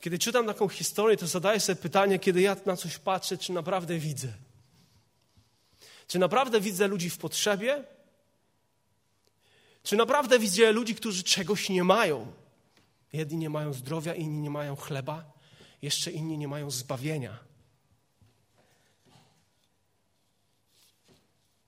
Kiedy 0.00 0.18
czytam 0.18 0.46
taką 0.46 0.68
historię, 0.68 1.16
to 1.16 1.26
zadaję 1.26 1.60
sobie 1.60 1.76
pytanie, 1.76 2.18
kiedy 2.18 2.40
ja 2.40 2.56
na 2.66 2.76
coś 2.76 2.98
patrzę, 2.98 3.38
czy 3.38 3.52
naprawdę 3.52 3.98
widzę. 3.98 4.28
Czy 6.06 6.18
naprawdę 6.18 6.60
widzę 6.60 6.88
ludzi 6.88 7.10
w 7.10 7.18
potrzebie? 7.18 7.84
Czy 9.82 9.96
naprawdę 9.96 10.38
widzę 10.38 10.72
ludzi, 10.72 10.94
którzy 10.94 11.22
czegoś 11.22 11.68
nie 11.68 11.84
mają? 11.84 12.32
Jedni 13.12 13.38
nie 13.38 13.50
mają 13.50 13.72
zdrowia, 13.72 14.14
inni 14.14 14.40
nie 14.40 14.50
mają 14.50 14.76
chleba, 14.76 15.32
jeszcze 15.82 16.10
inni 16.10 16.38
nie 16.38 16.48
mają 16.48 16.70
zbawienia. 16.70 17.49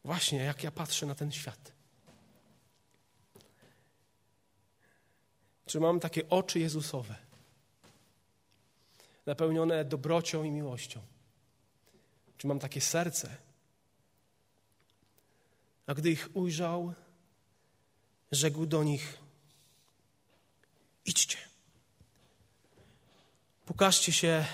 Właśnie 0.04 0.38
jak 0.38 0.62
ja 0.62 0.70
patrzę 0.70 1.06
na 1.06 1.14
ten 1.14 1.32
świat. 1.32 1.72
Czy 5.66 5.80
mam 5.80 6.00
takie 6.00 6.28
oczy 6.28 6.58
Jezusowe, 6.58 7.16
napełnione 9.26 9.84
dobrocią 9.84 10.44
i 10.44 10.50
miłością? 10.50 11.00
Czy 12.38 12.46
mam 12.46 12.58
takie 12.58 12.80
serce? 12.80 13.36
A 15.86 15.94
gdy 15.94 16.10
ich 16.10 16.28
ujrzał, 16.34 16.94
rzekł 18.32 18.66
do 18.66 18.84
nich: 18.84 19.18
Idźcie. 21.04 21.38
Pokażcie 23.66 24.12
się 24.12 24.44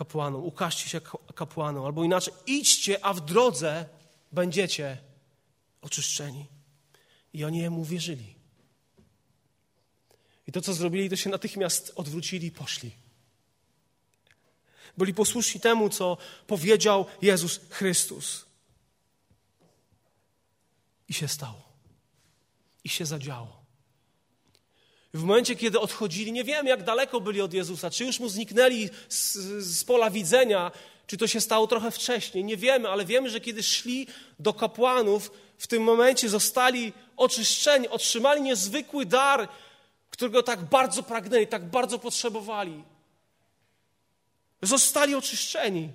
kapłanom, 0.00 0.44
ukażcie 0.44 0.88
się 0.88 1.00
kapłanom, 1.34 1.84
albo 1.84 2.04
inaczej, 2.04 2.34
idźcie, 2.46 3.04
a 3.04 3.14
w 3.14 3.20
drodze 3.20 3.88
będziecie 4.32 4.98
oczyszczeni. 5.80 6.46
I 7.32 7.44
oni 7.44 7.58
jemu 7.58 7.84
wierzyli. 7.84 8.34
I 10.46 10.52
to, 10.52 10.60
co 10.60 10.74
zrobili, 10.74 11.10
to 11.10 11.16
się 11.16 11.30
natychmiast 11.30 11.92
odwrócili 11.96 12.46
i 12.46 12.50
poszli. 12.50 12.92
Byli 14.96 15.14
posłuszni 15.14 15.60
temu, 15.60 15.88
co 15.88 16.16
powiedział 16.46 17.06
Jezus 17.22 17.60
Chrystus. 17.70 18.46
I 21.08 21.12
się 21.14 21.28
stało. 21.28 21.62
I 22.84 22.88
się 22.88 23.06
zadziało. 23.06 23.59
W 25.14 25.22
momencie, 25.22 25.56
kiedy 25.56 25.80
odchodzili, 25.80 26.32
nie 26.32 26.44
wiem, 26.44 26.66
jak 26.66 26.84
daleko 26.84 27.20
byli 27.20 27.40
od 27.40 27.54
Jezusa, 27.54 27.90
czy 27.90 28.04
już 28.04 28.20
mu 28.20 28.28
zniknęli 28.28 28.90
z, 29.08 29.32
z, 29.64 29.84
pola 29.84 30.10
widzenia, 30.10 30.72
czy 31.06 31.16
to 31.16 31.26
się 31.26 31.40
stało 31.40 31.66
trochę 31.66 31.90
wcześniej, 31.90 32.44
nie 32.44 32.56
wiemy, 32.56 32.88
ale 32.88 33.04
wiemy, 33.04 33.30
że 33.30 33.40
kiedy 33.40 33.62
szli 33.62 34.06
do 34.38 34.54
kapłanów, 34.54 35.32
w 35.58 35.66
tym 35.66 35.82
momencie 35.82 36.28
zostali 36.28 36.92
oczyszczeni, 37.16 37.88
otrzymali 37.88 38.42
niezwykły 38.42 39.06
dar, 39.06 39.48
którego 40.10 40.42
tak 40.42 40.60
bardzo 40.64 41.02
pragnęli, 41.02 41.46
tak 41.46 41.64
bardzo 41.64 41.98
potrzebowali. 41.98 42.84
Zostali 44.62 45.14
oczyszczeni. 45.14 45.92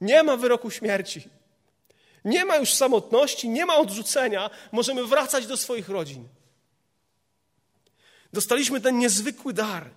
Nie 0.00 0.22
ma 0.22 0.36
wyroku 0.36 0.70
śmierci. 0.70 1.28
Nie 2.24 2.44
ma 2.44 2.56
już 2.56 2.74
samotności, 2.74 3.48
nie 3.48 3.66
ma 3.66 3.76
odrzucenia. 3.76 4.50
Możemy 4.72 5.06
wracać 5.06 5.46
do 5.46 5.56
swoich 5.56 5.88
rodzin. 5.88 6.28
Dostaliśmy 8.32 8.80
ten 8.80 8.98
niezwykły 8.98 9.52
dar. 9.52 9.90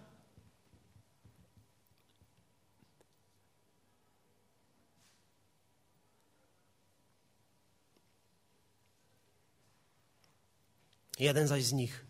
Jeden 11.19 11.47
zaś 11.47 11.63
z 11.63 11.73
nich, 11.73 12.05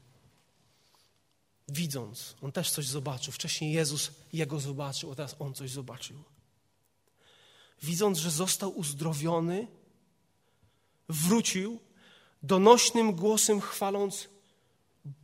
widząc, 1.68 2.36
on 2.42 2.52
też 2.52 2.72
coś 2.72 2.88
zobaczył. 2.88 3.34
Wcześniej 3.34 3.74
Jezus 3.74 4.12
jego 4.34 4.60
zobaczył, 4.60 5.12
a 5.12 5.16
teraz 5.16 5.36
on 5.40 5.54
coś 5.54 5.72
zobaczył. 5.72 6.24
Widząc, 7.82 8.18
że 8.18 8.32
został 8.32 8.78
uzdrowiony, 8.78 9.68
wrócił, 11.10 11.80
donośnym 12.44 13.16
głosem 13.16 13.62
chwaląc 13.62 14.30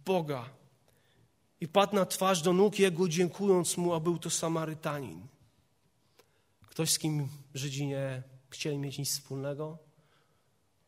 Boga. 0.06 0.57
I 1.62 1.68
padł 1.68 1.96
na 1.96 2.06
twarz 2.06 2.42
do 2.42 2.54
nóg 2.54 2.80
Jego, 2.80 3.08
dziękując 3.08 3.78
Mu, 3.78 3.94
a 3.94 4.00
był 4.00 4.18
to 4.20 4.30
Samarytanin. 4.30 5.28
Ktoś, 6.68 6.92
z 6.92 7.00
kim 7.00 7.30
Żydzi 7.54 7.88
nie 7.88 8.24
chcieli 8.50 8.78
mieć 8.78 8.98
nic 8.98 9.10
wspólnego, 9.10 9.78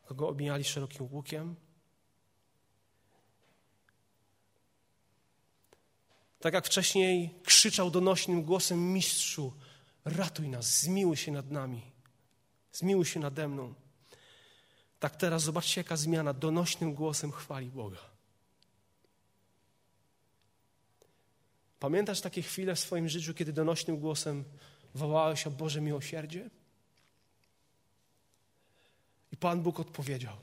kogo 0.06 0.30
obijali 0.30 0.64
szerokim 0.64 1.08
łukiem. 1.12 1.56
Tak 6.40 6.54
jak 6.54 6.66
wcześniej 6.66 7.36
krzyczał 7.44 7.92
donośnym 7.92 8.44
głosem 8.44 8.94
mistrzu, 8.94 9.54
ratuj 10.06 10.50
nas, 10.50 10.82
zmiłuj 10.82 11.18
się 11.18 11.32
nad 11.32 11.52
nami, 11.52 11.82
zmiłuj 12.72 13.06
się 13.06 13.20
nade 13.20 13.48
mną. 13.48 13.74
Tak 15.00 15.16
teraz 15.16 15.44
zobaczcie, 15.44 15.82
jaka 15.82 15.98
zmiana 15.98 16.34
donośnym 16.34 16.94
głosem 16.94 17.32
chwali 17.32 17.70
Boga. 17.70 18.19
Pamiętasz 21.80 22.22
takie 22.22 22.42
chwile 22.42 22.76
w 22.76 22.80
swoim 22.80 23.10
życiu, 23.10 23.34
kiedy 23.34 23.54
donośnym 23.54 23.98
głosem 24.00 24.44
wołałeś 24.96 25.48
o 25.48 25.52
Boże 25.52 25.82
miłosierdzie? 25.82 26.50
I 29.32 29.38
Pan 29.38 29.62
Bóg 29.62 29.80
odpowiedział. 29.80 30.38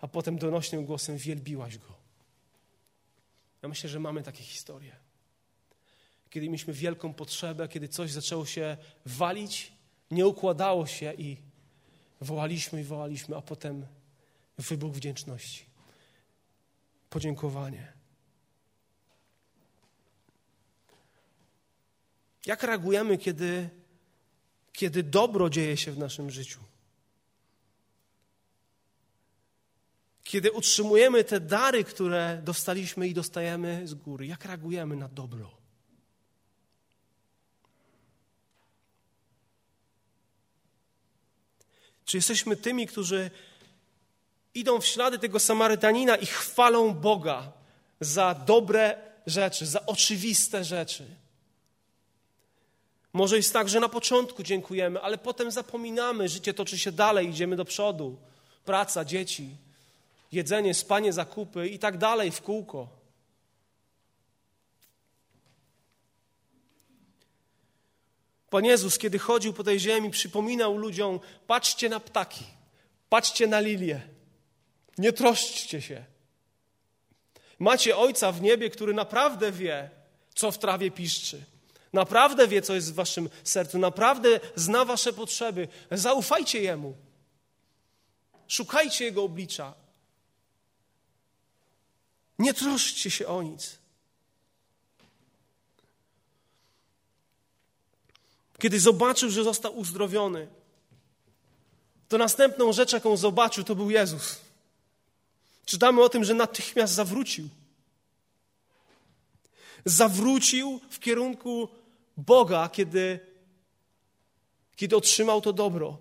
A 0.00 0.08
potem 0.08 0.38
donośnym 0.38 0.84
głosem 0.84 1.16
wielbiłaś 1.16 1.78
Go. 1.78 1.94
Ja 3.62 3.68
myślę, 3.68 3.90
że 3.90 4.00
mamy 4.00 4.22
takie 4.22 4.42
historie. 4.42 4.96
Kiedy 6.30 6.46
mieliśmy 6.46 6.72
wielką 6.72 7.14
potrzebę, 7.14 7.68
kiedy 7.68 7.88
coś 7.88 8.10
zaczęło 8.10 8.46
się 8.46 8.76
walić, 9.06 9.72
nie 10.10 10.26
układało 10.26 10.86
się 10.86 11.12
i 11.12 11.36
wołaliśmy 12.20 12.80
i 12.80 12.84
wołaliśmy, 12.84 13.36
a 13.36 13.42
potem 13.42 13.86
wybuch 14.58 14.92
wdzięczności. 14.92 15.66
Podziękowanie. 17.10 17.99
Jak 22.46 22.62
reagujemy, 22.62 23.18
kiedy, 23.18 23.70
kiedy 24.72 25.02
dobro 25.02 25.50
dzieje 25.50 25.76
się 25.76 25.92
w 25.92 25.98
naszym 25.98 26.30
życiu? 26.30 26.60
Kiedy 30.24 30.52
utrzymujemy 30.52 31.24
te 31.24 31.40
dary, 31.40 31.84
które 31.84 32.40
dostaliśmy 32.44 33.08
i 33.08 33.14
dostajemy 33.14 33.88
z 33.88 33.94
góry, 33.94 34.26
jak 34.26 34.44
reagujemy 34.44 34.96
na 34.96 35.08
dobro? 35.08 35.60
Czy 42.04 42.16
jesteśmy 42.16 42.56
tymi, 42.56 42.86
którzy 42.86 43.30
idą 44.54 44.80
w 44.80 44.86
ślady 44.86 45.18
tego 45.18 45.38
Samarytanina 45.38 46.16
i 46.16 46.26
chwalą 46.26 46.94
Boga 46.94 47.52
za 48.00 48.34
dobre 48.34 49.12
rzeczy, 49.26 49.66
za 49.66 49.86
oczywiste 49.86 50.64
rzeczy? 50.64 51.19
Może 53.12 53.36
jest 53.36 53.52
tak, 53.52 53.68
że 53.68 53.80
na 53.80 53.88
początku 53.88 54.42
dziękujemy, 54.42 55.00
ale 55.00 55.18
potem 55.18 55.50
zapominamy, 55.50 56.28
życie 56.28 56.54
toczy 56.54 56.78
się 56.78 56.92
dalej, 56.92 57.28
idziemy 57.28 57.56
do 57.56 57.64
przodu. 57.64 58.16
Praca, 58.64 59.04
dzieci, 59.04 59.56
jedzenie, 60.32 60.74
spanie, 60.74 61.12
zakupy 61.12 61.68
i 61.68 61.78
tak 61.78 61.98
dalej 61.98 62.30
w 62.30 62.42
kółko. 62.42 62.88
Pan 68.50 68.64
Jezus, 68.64 68.98
kiedy 68.98 69.18
chodził 69.18 69.52
po 69.52 69.64
tej 69.64 69.80
ziemi, 69.80 70.10
przypominał 70.10 70.76
ludziom: 70.76 71.20
patrzcie 71.46 71.88
na 71.88 72.00
ptaki, 72.00 72.44
patrzcie 73.08 73.46
na 73.46 73.60
lilie, 73.60 74.00
nie 74.98 75.12
troszczcie 75.12 75.82
się. 75.82 76.04
Macie 77.58 77.96
Ojca 77.96 78.32
w 78.32 78.42
niebie, 78.42 78.70
który 78.70 78.94
naprawdę 78.94 79.52
wie, 79.52 79.90
co 80.34 80.50
w 80.50 80.58
trawie 80.58 80.90
piszczy. 80.90 81.44
Naprawdę 81.92 82.48
wie, 82.48 82.62
co 82.62 82.74
jest 82.74 82.92
w 82.92 82.94
waszym 82.94 83.28
sercu, 83.44 83.78
naprawdę 83.78 84.40
zna 84.56 84.84
wasze 84.84 85.12
potrzeby. 85.12 85.68
Zaufajcie 85.90 86.62
Jemu. 86.62 86.96
Szukajcie 88.48 89.04
Jego 89.04 89.24
oblicza. 89.24 89.74
Nie 92.38 92.54
troszczcie 92.54 93.10
się 93.10 93.26
o 93.26 93.42
nic. 93.42 93.78
Kiedy 98.58 98.80
zobaczył, 98.80 99.30
że 99.30 99.44
został 99.44 99.78
uzdrowiony, 99.78 100.48
to 102.08 102.18
następną 102.18 102.72
rzecz, 102.72 102.92
jaką 102.92 103.16
zobaczył, 103.16 103.64
to 103.64 103.74
był 103.74 103.90
Jezus. 103.90 104.40
Czytamy 105.64 106.02
o 106.02 106.08
tym, 106.08 106.24
że 106.24 106.34
natychmiast 106.34 106.94
zawrócił. 106.94 107.48
Zawrócił 109.84 110.80
w 110.90 110.98
kierunku 110.98 111.68
Boga, 112.16 112.68
kiedy, 112.68 113.20
kiedy 114.76 114.96
otrzymał 114.96 115.40
to 115.40 115.52
dobro. 115.52 115.98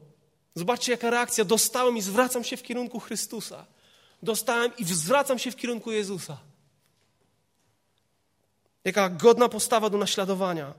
Zobaczcie, 0.55 0.91
jaka 0.91 1.09
reakcja. 1.09 1.45
Dostałem 1.45 1.97
i 1.97 2.01
zwracam 2.01 2.43
się 2.43 2.57
w 2.57 2.63
kierunku 2.63 2.99
Chrystusa. 2.99 3.65
Dostałem 4.23 4.71
i 4.77 4.85
zwracam 4.85 5.39
się 5.39 5.51
w 5.51 5.55
kierunku 5.55 5.91
Jezusa. 5.91 6.37
Jaka 8.83 9.09
godna 9.09 9.49
postawa 9.49 9.89
do 9.89 9.97
naśladowania. 9.97 10.73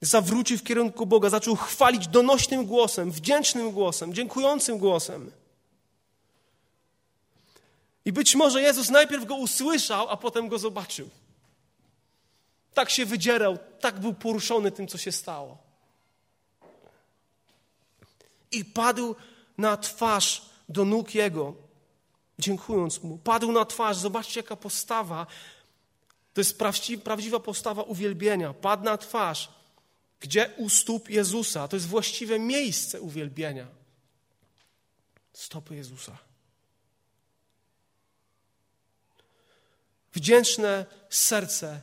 Zawrócił 0.00 0.58
w 0.58 0.62
kierunku 0.62 1.06
Boga, 1.06 1.30
zaczął 1.30 1.56
chwalić 1.56 2.08
donośnym 2.08 2.66
głosem, 2.66 3.10
wdzięcznym 3.10 3.70
głosem, 3.70 4.14
dziękującym 4.14 4.78
głosem. 4.78 5.30
I 8.04 8.12
być 8.12 8.34
może 8.34 8.62
Jezus 8.62 8.90
najpierw 8.90 9.24
go 9.24 9.36
usłyszał, 9.36 10.08
a 10.08 10.16
potem 10.16 10.48
go 10.48 10.58
zobaczył. 10.58 11.08
Tak 12.74 12.90
się 12.90 13.06
wydzierał, 13.06 13.58
tak 13.80 14.00
był 14.00 14.14
poruszony 14.14 14.70
tym, 14.70 14.88
co 14.88 14.98
się 14.98 15.12
stało. 15.12 15.58
I 18.52 18.64
padł 18.64 19.16
na 19.58 19.76
twarz 19.76 20.42
do 20.68 20.84
nóg 20.84 21.14
Jego, 21.14 21.54
dziękując 22.38 23.02
Mu. 23.02 23.18
Padł 23.18 23.52
na 23.52 23.64
twarz, 23.64 23.96
zobaczcie 23.96 24.40
jaka 24.40 24.56
postawa. 24.56 25.26
To 26.34 26.40
jest 26.40 26.58
prawdziwa 27.04 27.40
postawa 27.40 27.82
uwielbienia. 27.82 28.54
Padł 28.54 28.84
na 28.84 28.98
twarz. 28.98 29.48
Gdzie 30.20 30.50
u 30.56 30.68
stóp 30.68 31.10
Jezusa? 31.10 31.68
To 31.68 31.76
jest 31.76 31.86
właściwe 31.86 32.38
miejsce 32.38 33.00
uwielbienia. 33.00 33.66
Stopy 35.32 35.76
Jezusa. 35.76 36.18
Wdzięczne 40.14 40.86
serce 41.10 41.80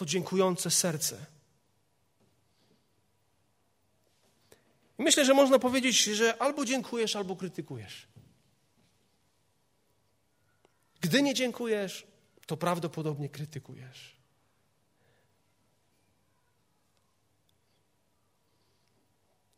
to 0.00 0.06
dziękujące 0.06 0.70
serce. 0.70 1.26
Myślę, 4.98 5.24
że 5.24 5.34
można 5.34 5.58
powiedzieć, 5.58 6.04
że 6.04 6.42
albo 6.42 6.64
dziękujesz, 6.64 7.16
albo 7.16 7.36
krytykujesz. 7.36 8.06
Gdy 11.00 11.22
nie 11.22 11.34
dziękujesz, 11.34 12.06
to 12.46 12.56
prawdopodobnie 12.56 13.28
krytykujesz. 13.28 14.16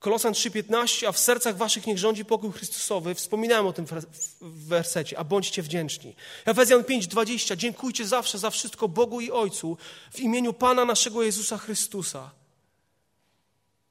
Kolosan 0.02 0.32
3,15, 0.32 1.06
a 1.06 1.12
w 1.12 1.18
sercach 1.18 1.56
waszych 1.56 1.86
niech 1.86 1.98
rządzi 1.98 2.24
pokój 2.24 2.52
Chrystusowy. 2.52 3.14
Wspominałem 3.14 3.66
o 3.66 3.72
tym 3.72 3.86
w 4.40 4.66
wersecie, 4.66 5.18
a 5.18 5.24
bądźcie 5.24 5.62
wdzięczni. 5.62 6.16
Efezjan 6.44 6.82
5,20, 6.82 7.56
dziękujcie 7.56 8.06
zawsze 8.06 8.38
za 8.38 8.50
wszystko 8.50 8.88
Bogu 8.88 9.20
i 9.20 9.30
Ojcu 9.30 9.76
w 10.12 10.20
imieniu 10.20 10.52
Pana 10.52 10.84
naszego 10.84 11.22
Jezusa 11.22 11.58
Chrystusa. 11.58 12.30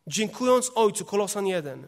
Dziękując 0.08 0.72
Ojcu, 0.76 1.06
Kolosan 1.06 1.48
1. 1.48 1.88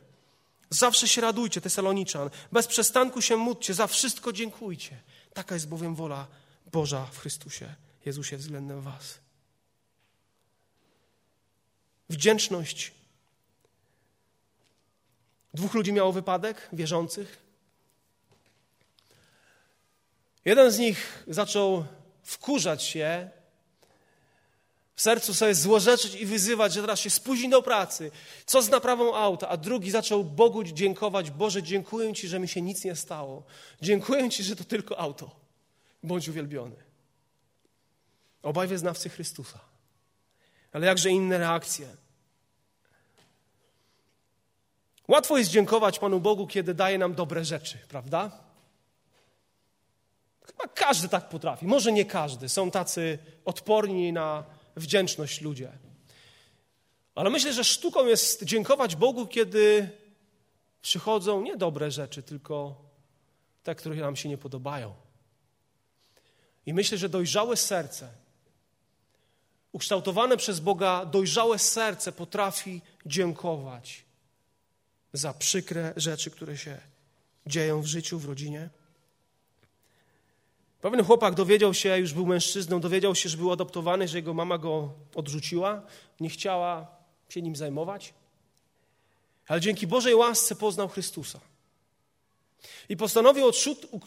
Zawsze 0.70 1.08
się 1.08 1.22
radujcie, 1.22 1.62
Tesaloniczan. 1.62 2.30
Bez 2.52 2.68
przestanku 2.68 3.22
się 3.22 3.38
módlcie, 3.38 3.74
za 3.74 3.88
wszystko 3.88 4.34
dziękujcie. 4.34 5.02
Taka 5.34 5.56
jest 5.56 5.68
bowiem 5.68 5.96
wola 5.96 6.28
Boża 6.72 7.06
w 7.06 7.20
Chrystusie, 7.20 7.76
Jezusie 8.06 8.38
względem 8.38 8.82
was. 8.82 9.20
Wdzięczność 12.10 12.92
Dwóch 15.54 15.74
ludzi 15.74 15.94
miało 15.94 16.12
wypadek, 16.12 16.70
wierzących. 16.74 17.44
Jeden 20.46 20.72
z 20.72 20.80
nich 20.80 21.24
zaczął 21.28 21.86
wkurzać 22.24 22.84
się, 22.84 23.30
w 24.96 25.02
sercu 25.02 25.34
sobie 25.34 25.56
złorzeczyć 25.56 26.16
i 26.16 26.26
wyzywać, 26.26 26.74
że 26.74 26.82
teraz 26.82 27.00
się 27.00 27.10
spóźni 27.10 27.50
do 27.50 27.62
pracy. 27.62 28.12
Co 28.46 28.62
z 28.62 28.70
naprawą 28.70 29.16
auta? 29.16 29.50
A 29.50 29.58
drugi 29.58 29.92
zaczął 29.92 30.24
Bogu 30.24 30.64
dziękować. 30.64 31.32
Boże, 31.32 31.64
dziękuję 31.64 32.14
Ci, 32.14 32.28
że 32.28 32.40
mi 32.40 32.48
się 32.48 32.62
nic 32.62 32.84
nie 32.84 32.96
stało. 32.96 33.44
Dziękuję 33.82 34.30
Ci, 34.30 34.44
że 34.44 34.56
to 34.56 34.64
tylko 34.64 35.00
auto. 35.00 35.36
Bądź 36.04 36.28
uwielbiony. 36.28 36.76
Obaj 38.44 38.68
wyznawcy 38.68 39.10
Chrystusa. 39.10 39.60
Ale 40.74 40.88
jakże 40.88 41.10
inne 41.10 41.38
reakcje. 41.38 41.88
Łatwo 45.08 45.38
jest 45.38 45.52
dziękować 45.52 46.00
Panu 46.00 46.20
Bogu, 46.20 46.48
kiedy 46.48 46.74
daje 46.74 46.98
nam 46.98 47.14
dobre 47.16 47.46
rzeczy, 47.46 47.78
prawda? 47.90 48.32
Chyba 50.46 50.68
każdy 50.68 51.10
tak 51.10 51.30
potrafi. 51.30 51.66
Może 51.66 51.92
nie 51.92 52.06
każdy. 52.06 52.50
Są 52.50 52.72
tacy 52.72 53.20
odporni 53.46 54.14
na 54.14 54.44
wdzięczność 54.76 55.42
ludzie. 55.42 55.72
Ale 57.16 57.30
myślę, 57.30 57.54
że 57.54 57.64
sztuką 57.64 58.06
jest 58.06 58.44
dziękować 58.44 58.96
Bogu, 58.96 59.28
kiedy 59.28 59.90
przychodzą 60.82 61.42
nie 61.42 61.58
dobre 61.58 61.92
rzeczy, 61.92 62.24
tylko 62.24 62.76
te, 63.64 63.76
które 63.76 63.96
nam 63.96 64.16
się 64.16 64.30
nie 64.30 64.38
podobają. 64.38 64.94
I 66.66 66.74
myślę, 66.74 66.98
że 66.98 67.10
dojrzałe 67.10 67.58
serce, 67.58 68.10
ukształtowane 69.72 70.38
przez 70.38 70.60
Boga, 70.60 71.06
dojrzałe 71.06 71.60
serce 71.60 72.12
potrafi 72.12 72.82
dziękować 73.06 74.06
za 75.14 75.34
przykre 75.34 75.94
rzeczy, 75.96 76.32
które 76.32 76.58
się 76.58 76.78
dzieją 77.48 77.82
w 77.82 77.86
życiu, 77.86 78.20
w 78.20 78.26
rodzinie. 78.26 78.70
Pewien 80.82 81.06
chłopak 81.06 81.34
dowiedział 81.34 81.74
się, 81.74 81.98
już 81.98 82.14
był 82.14 82.26
mężczyzną, 82.26 82.80
dowiedział 82.80 83.16
się, 83.16 83.30
że 83.30 83.38
był 83.38 83.52
adoptowany, 83.52 84.08
że 84.08 84.18
jego 84.18 84.34
mama 84.34 84.58
go 84.58 84.94
odrzuciła, 85.16 85.82
nie 86.20 86.30
chciała 86.30 86.88
się 87.30 87.42
nim 87.42 87.56
zajmować. 87.56 88.14
Ale 89.48 89.62
dzięki 89.62 89.88
Bożej 89.88 90.16
łasce 90.16 90.56
poznał 90.56 90.88
Chrystusa. 90.88 91.40
I 92.90 92.98
postanowił 92.98 93.52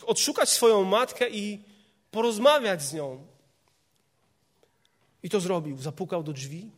odszukać 0.06 0.48
swoją 0.48 0.84
matkę 0.84 1.30
i 1.30 1.64
porozmawiać 2.10 2.82
z 2.82 2.92
nią. 2.92 3.26
I 5.22 5.30
to 5.30 5.40
zrobił. 5.40 5.78
Zapukał 5.78 6.22
do 6.22 6.32
drzwi 6.32 6.70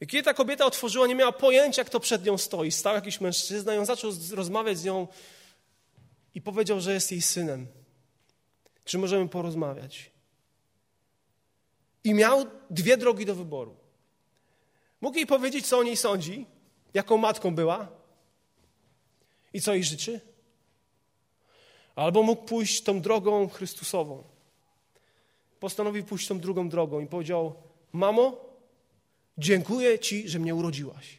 i 0.00 0.06
kiedy 0.06 0.22
ta 0.22 0.34
kobieta 0.34 0.66
otworzyła, 0.66 1.06
nie 1.06 1.14
miała 1.14 1.32
pojęcia, 1.32 1.84
kto 1.84 2.00
przed 2.00 2.24
nią 2.24 2.38
stoi. 2.38 2.72
Stał 2.72 2.94
jakiś 2.94 3.20
mężczyzna 3.20 3.74
i 3.74 3.78
on 3.78 3.86
zaczął 3.86 4.10
rozmawiać 4.32 4.78
z 4.78 4.84
nią 4.84 5.08
i 6.34 6.42
powiedział, 6.42 6.80
że 6.80 6.92
jest 6.92 7.12
jej 7.12 7.22
synem. 7.22 7.66
Czy 8.84 8.98
możemy 8.98 9.28
porozmawiać? 9.28 10.10
I 12.04 12.14
miał 12.14 12.46
dwie 12.70 12.96
drogi 12.96 13.26
do 13.26 13.34
wyboru. 13.34 13.76
Mógł 15.00 15.16
jej 15.16 15.26
powiedzieć, 15.26 15.66
co 15.66 15.78
o 15.78 15.82
niej 15.82 15.96
sądzi, 15.96 16.46
jaką 16.94 17.16
matką 17.16 17.54
była 17.54 17.88
i 19.52 19.60
co 19.60 19.74
jej 19.74 19.84
życzy. 19.84 20.20
Albo 21.94 22.22
mógł 22.22 22.44
pójść 22.44 22.82
tą 22.82 23.00
drogą 23.00 23.48
Chrystusową. 23.48 24.24
Postanowił 25.60 26.04
pójść 26.04 26.28
tą 26.28 26.40
drugą 26.40 26.68
drogą 26.68 27.00
i 27.00 27.06
powiedział: 27.06 27.54
Mamo, 27.92 28.49
Dziękuję 29.38 29.98
Ci, 29.98 30.28
że 30.28 30.38
mnie 30.38 30.54
urodziłaś. 30.54 31.18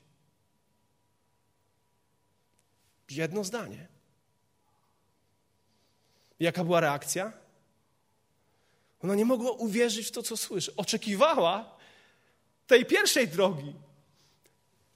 Jedno 3.10 3.44
zdanie. 3.44 3.88
Jaka 6.40 6.64
była 6.64 6.80
reakcja? 6.80 7.34
Ona 9.04 9.16
nie 9.16 9.26
mogła 9.26 9.52
uwierzyć 9.52 10.08
w 10.08 10.12
to, 10.12 10.24
co 10.24 10.38
słyszy. 10.38 10.76
Oczekiwała 10.76 11.78
tej 12.68 12.86
pierwszej 12.86 13.28
drogi. 13.28 13.74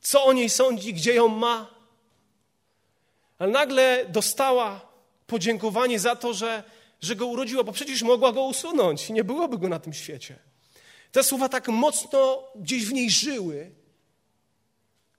Co 0.01 0.23
o 0.23 0.33
niej 0.33 0.49
sądzi, 0.49 0.93
gdzie 0.93 1.13
ją 1.13 1.27
ma. 1.27 1.75
Ale 3.37 3.51
nagle 3.51 4.05
dostała 4.09 4.91
podziękowanie 5.27 5.99
za 5.99 6.15
to, 6.15 6.33
że, 6.33 6.63
że 7.01 7.15
go 7.15 7.27
urodziła, 7.27 7.63
bo 7.63 7.71
przecież 7.71 8.01
mogła 8.01 8.31
go 8.31 8.43
usunąć 8.43 9.09
i 9.09 9.13
nie 9.13 9.23
byłoby 9.23 9.57
go 9.57 9.69
na 9.69 9.79
tym 9.79 9.93
świecie. 9.93 10.39
Te 11.15 11.23
słowa 11.23 11.49
tak 11.49 11.67
mocno 11.67 12.43
gdzieś 12.55 12.85
w 12.85 12.93
niej 12.93 13.11
żyły, 13.11 13.71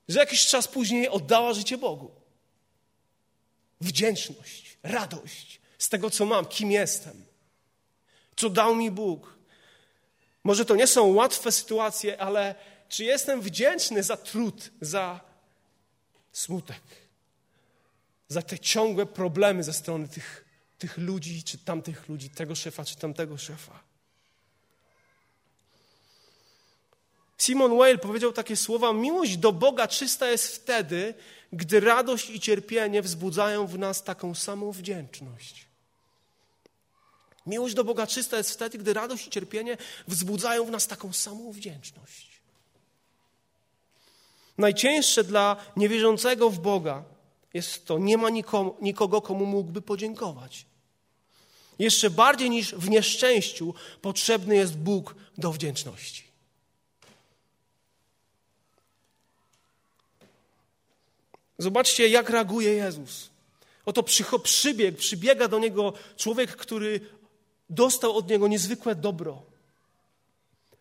że 0.09 0.19
jakiś 0.19 0.47
czas 0.47 0.69
później 0.69 1.09
oddała 1.09 1.55
życie 1.55 1.79
Bogu. 1.79 2.11
Wdzięczność, 3.81 4.79
radość 4.83 5.61
z 5.79 5.89
tego, 5.89 6.11
co 6.11 6.27
mam, 6.27 6.47
kim 6.47 6.71
jestem, 6.71 7.25
co 8.37 8.51
dał 8.51 8.75
mi 8.75 8.91
Bóg. 8.91 9.39
Może 10.45 10.65
to 10.65 10.77
nie 10.77 10.87
są 10.87 11.07
łatwe 11.13 11.53
sytuacje, 11.53 12.21
ale 12.21 12.55
czy 12.89 13.05
jestem 13.05 13.41
wdzięczny 13.41 14.03
za 14.03 14.17
trud, 14.17 14.71
za 14.81 15.21
smutek, 16.33 16.83
za 18.29 18.43
te 18.43 18.59
ciągłe 18.59 19.07
problemy 19.07 19.63
ze 19.63 19.73
strony 19.73 20.09
tych, 20.09 20.45
tych 20.79 20.99
ludzi, 20.99 21.43
czy 21.43 21.59
tamtych 21.59 22.09
ludzi, 22.09 22.31
tego 22.31 22.55
szefa, 22.55 22.85
czy 22.85 22.97
tamtego 22.97 23.39
szefa? 23.39 23.86
Simon 27.39 27.79
Weil 27.79 27.99
powiedział 27.99 28.33
takie 28.33 28.57
słowa: 28.57 28.93
Miłość 28.93 29.37
do 29.37 29.53
Boga 29.53 29.89
czysta 29.89 30.31
jest 30.31 30.57
wtedy, 30.57 31.15
gdy 31.53 31.81
radość 31.81 32.31
i 32.31 32.41
cierpienie 32.41 33.03
wzbudzają 33.03 33.67
w 33.67 33.79
nas 33.79 34.05
taką 34.05 34.35
samą 34.35 34.73
wdzięczność. 34.73 35.67
Miłość 37.47 37.75
do 37.75 37.85
Boga 37.85 38.07
czysta 38.07 38.37
jest 38.37 38.51
wtedy, 38.51 38.79
gdy 38.79 38.95
radość 38.95 39.27
i 39.27 39.31
cierpienie 39.31 39.77
wzbudzają 40.09 40.65
w 40.65 40.71
nas 40.71 40.87
taką 40.87 41.13
samą 41.13 41.53
wdzięczność. 41.53 42.41
Najcięższe 44.59 45.25
dla 45.25 45.57
niewierzącego 45.77 46.51
w 46.51 46.59
Boga 46.59 47.05
jest 47.55 47.87
to, 47.87 47.99
nie 47.99 48.19
ma 48.19 48.31
nikomu, 48.31 48.77
nikogo, 48.81 49.23
komu 49.23 49.47
mógłby 49.47 49.83
podziękować. 49.83 50.67
Jeszcze 51.79 52.11
bardziej 52.11 52.51
niż 52.51 52.75
w 52.75 52.91
nieszczęściu 52.91 53.75
potrzebny 54.03 54.57
jest 54.57 54.77
Bóg 54.77 55.15
do 55.39 55.53
wdzięczności. 55.53 56.26
Zobaczcie, 61.59 62.09
jak 62.09 62.31
reaguje 62.31 62.73
Jezus. 62.73 63.31
Oto 63.85 64.03
przybieg, 64.43 64.97
przybiega 64.97 65.49
do 65.49 65.59
niego 65.59 65.93
człowiek, 66.17 66.57
który 66.57 67.01
dostał 67.71 68.17
od 68.17 68.29
niego 68.29 68.49
niezwykłe 68.49 68.95
dobro. 68.95 69.43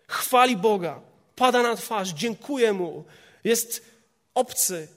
Chwali 0.08 0.58
Boga, 0.58 1.02
pada 1.36 1.64
na 1.64 1.76
twarz, 1.76 2.10
dziękuję 2.10 2.74
mu, 2.74 3.06
jest 3.44 3.86
obcy. 4.34 4.88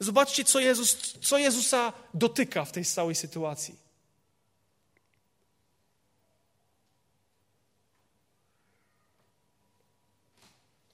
Zobaczcie, 0.00 0.44
co, 0.44 0.60
Jezus, 0.60 0.96
co 1.22 1.38
Jezusa 1.38 1.92
dotyka 2.14 2.64
w 2.64 2.72
tej 2.72 2.84
całej 2.84 3.14
sytuacji. 3.14 3.88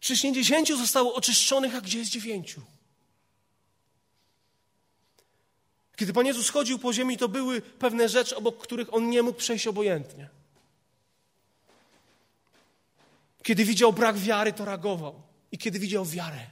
Czyż 0.01 0.23
nie 0.23 0.33
dziesięciu 0.33 0.77
zostało 0.77 1.15
oczyszczonych, 1.15 1.75
a 1.75 1.81
gdzie 1.81 1.99
jest 1.99 2.11
dziewięciu? 2.11 2.61
Kiedy 5.97 6.13
Pan 6.13 6.27
Jezus 6.27 6.51
chodził 6.51 6.79
po 6.79 6.93
ziemi, 6.93 7.17
to 7.17 7.29
były 7.29 7.63
pewne 7.63 8.09
rzeczy, 8.09 8.37
obok 8.37 8.63
których 8.63 8.95
On 8.95 9.11
nie 9.11 9.23
mógł 9.23 9.39
przejść 9.39 9.67
obojętnie. 9.67 10.29
Kiedy 13.43 13.65
widział 13.65 13.93
brak 13.93 14.17
wiary, 14.17 14.53
to 14.53 14.65
reagował. 14.65 15.23
I 15.53 15.59
kiedy 15.59 15.79
widział 15.79 16.05
wiarę. 16.05 16.47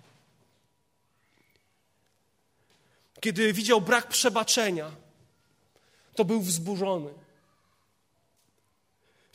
Kiedy 3.20 3.52
widział 3.52 3.80
brak 3.80 4.08
przebaczenia, 4.08 4.90
to 6.14 6.24
był 6.24 6.40
wzburzony. 6.40 7.10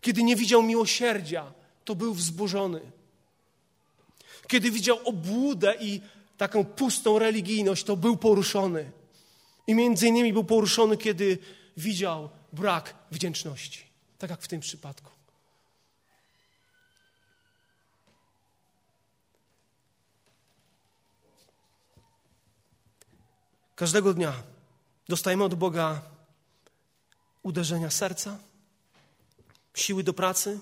Kiedy 0.01 0.23
nie 0.23 0.35
widział 0.35 0.63
miłosierdzia, 0.63 1.51
to 1.85 1.95
był 1.95 2.13
wzburzony. 2.13 2.81
Kiedy 4.47 4.71
widział 4.71 4.99
obłudę 5.05 5.75
i 5.79 6.01
taką 6.37 6.65
pustą 6.65 7.19
religijność, 7.19 7.83
to 7.83 7.97
był 7.97 8.17
poruszony. 8.17 8.91
I 9.67 9.75
między 9.75 10.07
innymi 10.07 10.33
był 10.33 10.43
poruszony, 10.43 10.97
kiedy 10.97 11.37
widział 11.77 12.29
brak 12.53 12.95
wdzięczności. 13.11 13.83
Tak 14.17 14.29
jak 14.29 14.41
w 14.41 14.47
tym 14.47 14.59
przypadku. 14.59 15.11
Każdego 23.75 24.13
dnia 24.13 24.33
dostajemy 25.09 25.43
od 25.43 25.55
Boga 25.55 26.01
uderzenia 27.43 27.89
serca, 27.89 28.37
siły 29.73 30.03
do 30.03 30.13
pracy. 30.13 30.59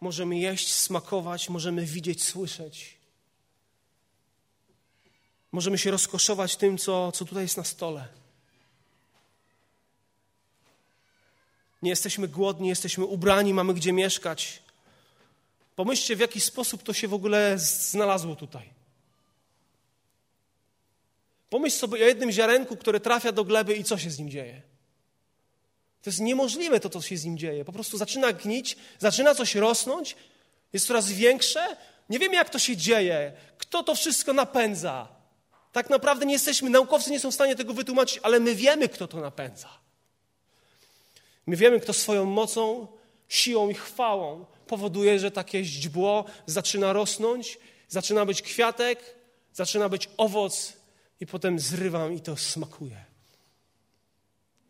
Możemy 0.00 0.38
jeść, 0.38 0.74
smakować, 0.74 1.48
możemy 1.48 1.86
widzieć, 1.86 2.24
słyszeć. 2.24 2.93
Możemy 5.54 5.78
się 5.78 5.90
rozkoszować 5.90 6.56
tym, 6.56 6.78
co, 6.78 7.12
co 7.12 7.24
tutaj 7.24 7.42
jest 7.42 7.56
na 7.56 7.64
stole. 7.64 8.08
Nie 11.82 11.90
jesteśmy 11.90 12.28
głodni, 12.28 12.68
jesteśmy 12.68 13.04
ubrani, 13.04 13.54
mamy 13.54 13.74
gdzie 13.74 13.92
mieszkać. 13.92 14.62
Pomyślcie, 15.76 16.16
w 16.16 16.20
jaki 16.20 16.40
sposób 16.40 16.82
to 16.82 16.92
się 16.92 17.08
w 17.08 17.14
ogóle 17.14 17.58
znalazło 17.58 18.36
tutaj. 18.36 18.70
Pomyśl 21.50 21.76
sobie 21.76 22.04
o 22.04 22.08
jednym 22.08 22.30
ziarenku, 22.30 22.76
które 22.76 23.00
trafia 23.00 23.32
do 23.32 23.44
gleby 23.44 23.74
i 23.74 23.84
co 23.84 23.98
się 23.98 24.10
z 24.10 24.18
nim 24.18 24.30
dzieje. 24.30 24.62
To 26.02 26.10
jest 26.10 26.20
niemożliwe 26.20 26.80
to, 26.80 26.90
co 26.90 27.02
się 27.02 27.16
z 27.16 27.24
nim 27.24 27.38
dzieje. 27.38 27.64
Po 27.64 27.72
prostu 27.72 27.98
zaczyna 27.98 28.32
gnić, 28.32 28.76
zaczyna 28.98 29.34
coś 29.34 29.54
rosnąć, 29.54 30.16
jest 30.72 30.86
coraz 30.86 31.08
większe. 31.08 31.76
Nie 32.08 32.18
wiemy, 32.18 32.34
jak 32.34 32.50
to 32.50 32.58
się 32.58 32.76
dzieje, 32.76 33.32
kto 33.58 33.82
to 33.82 33.94
wszystko 33.94 34.32
napędza. 34.32 35.13
Tak 35.74 35.90
naprawdę 35.90 36.26
nie 36.26 36.32
jesteśmy, 36.32 36.70
naukowcy 36.70 37.10
nie 37.10 37.20
są 37.20 37.30
w 37.30 37.34
stanie 37.34 37.56
tego 37.56 37.74
wytłumaczyć, 37.74 38.20
ale 38.22 38.40
my 38.40 38.54
wiemy, 38.54 38.88
kto 38.88 39.08
to 39.08 39.20
napędza. 39.20 39.68
My 41.46 41.56
wiemy, 41.56 41.80
kto 41.80 41.92
swoją 41.92 42.24
mocą, 42.24 42.86
siłą 43.28 43.68
i 43.68 43.74
chwałą 43.74 44.46
powoduje, 44.66 45.18
że 45.18 45.30
takie 45.30 45.64
źdźbło 45.64 46.24
zaczyna 46.46 46.92
rosnąć, 46.92 47.58
zaczyna 47.88 48.26
być 48.26 48.42
kwiatek, 48.42 49.14
zaczyna 49.52 49.88
być 49.88 50.08
owoc 50.16 50.72
i 51.20 51.26
potem 51.26 51.58
zrywam 51.58 52.12
i 52.12 52.20
to 52.20 52.36
smakuje. 52.36 53.04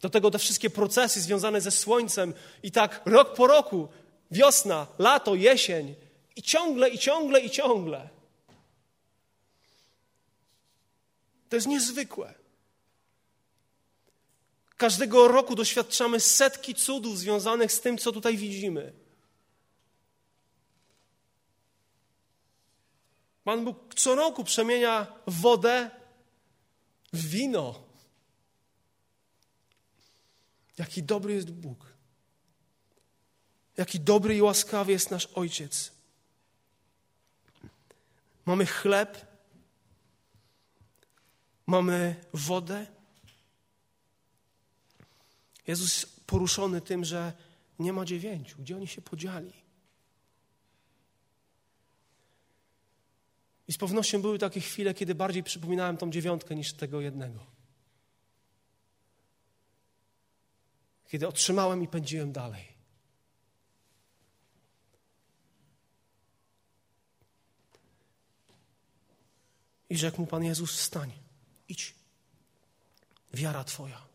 Do 0.01 0.11
tego 0.11 0.31
te 0.31 0.39
wszystkie 0.39 0.71
procesy 0.71 1.21
związane 1.21 1.61
ze 1.61 1.71
słońcem 1.71 2.35
i 2.63 2.71
tak 2.71 3.01
rok 3.05 3.35
po 3.35 3.47
roku, 3.47 3.89
wiosna, 4.31 4.87
lato, 4.99 5.35
jesień 5.35 5.95
i 6.37 6.43
ciągle, 6.43 6.89
i 6.89 6.99
ciągle, 6.99 7.41
i 7.41 7.51
ciągle. 7.51 8.14
To 11.55 11.57
jest 11.57 11.67
niezwykłe. 11.67 12.35
Każdego 14.77 15.29
roku 15.29 15.55
doświadczamy 15.55 16.21
setki 16.21 16.75
cudów 16.75 17.19
związanych 17.19 17.73
z 17.73 17.81
tym, 17.81 17.99
co 17.99 18.13
tutaj 18.13 18.37
widzimy. 18.37 18.93
Pan 23.45 23.65
Bóg 23.65 23.95
co 23.95 24.15
roku 24.15 24.45
przemienia 24.45 25.07
wodę 25.27 25.91
w 27.13 27.29
wino. 27.29 27.83
Jaki 30.79 31.03
dobry 31.03 31.35
jest 31.35 31.51
Bóg. 31.51 31.93
Jaki 33.77 34.01
dobry 34.01 34.37
i 34.37 34.43
łaskawy 34.43 34.93
jest 34.93 35.11
nasz 35.11 35.27
Ojciec. 35.27 35.93
Mamy 38.47 38.67
chleb, 38.67 39.34
mamy 41.67 42.25
wodę. 42.33 42.87
Jezus 45.67 46.07
poruszony 46.07 46.81
tym, 46.81 47.05
że 47.05 47.33
nie 47.79 47.93
ma 47.93 48.05
dziewięciu. 48.05 48.59
Gdzie 48.59 48.77
oni 48.77 48.87
się 48.87 49.03
podzieli? 49.03 49.53
I 53.69 53.73
z 53.73 53.79
pewnością 53.79 54.23
były 54.23 54.39
takie 54.39 54.61
chwile, 54.61 54.95
kiedy 54.95 55.15
bardziej 55.15 55.43
przypominałem 55.43 55.97
tą 55.97 56.11
dziewiątkę 56.11 56.55
niż 56.55 56.73
tego 56.73 57.01
jednego. 57.01 57.47
Kiedy 61.09 61.29
otrzymałem 61.29 61.83
i 61.83 61.89
pędziłem 61.89 62.33
dalej. 62.33 62.75
I 69.91 69.97
rzekł 69.97 70.21
mu 70.21 70.27
Pan 70.27 70.45
Jezus: 70.45 70.77
Wstań, 70.77 71.13
idź. 71.69 71.95
Wiara 73.35 73.65
Twoja 73.65 74.15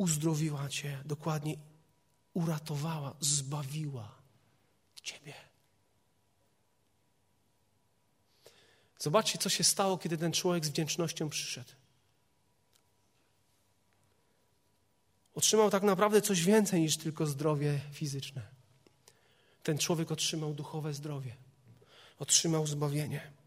uzdrowiła 0.00 0.68
Cię, 0.68 1.02
dokładnie 1.04 1.56
uratowała, 2.34 3.14
zbawiła 3.20 4.14
Ciebie. 5.02 5.34
Zobaczcie, 8.98 9.38
co 9.38 9.48
się 9.48 9.64
stało, 9.64 9.98
kiedy 9.98 10.18
ten 10.18 10.32
człowiek 10.32 10.64
z 10.64 10.68
wdzięcznością 10.68 11.28
przyszedł. 11.28 11.72
Otrzymał 15.34 15.70
tak 15.70 15.82
naprawdę 15.82 16.22
coś 16.22 16.44
więcej 16.44 16.80
niż 16.80 16.96
tylko 16.96 17.26
zdrowie 17.26 17.80
fizyczne. 17.92 18.42
Ten 19.62 19.78
człowiek 19.78 20.12
otrzymał 20.12 20.54
duchowe 20.54 20.94
zdrowie, 20.94 21.36
otrzymał 22.18 22.66
zbawienie. 22.66 23.39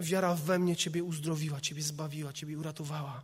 Wiara 0.00 0.34
we 0.34 0.58
mnie 0.58 0.76
Ciebie 0.76 1.04
uzdrowiła, 1.04 1.60
Ciebie 1.60 1.82
zbawiła, 1.82 2.32
Ciebie 2.32 2.58
uratowała. 2.58 3.22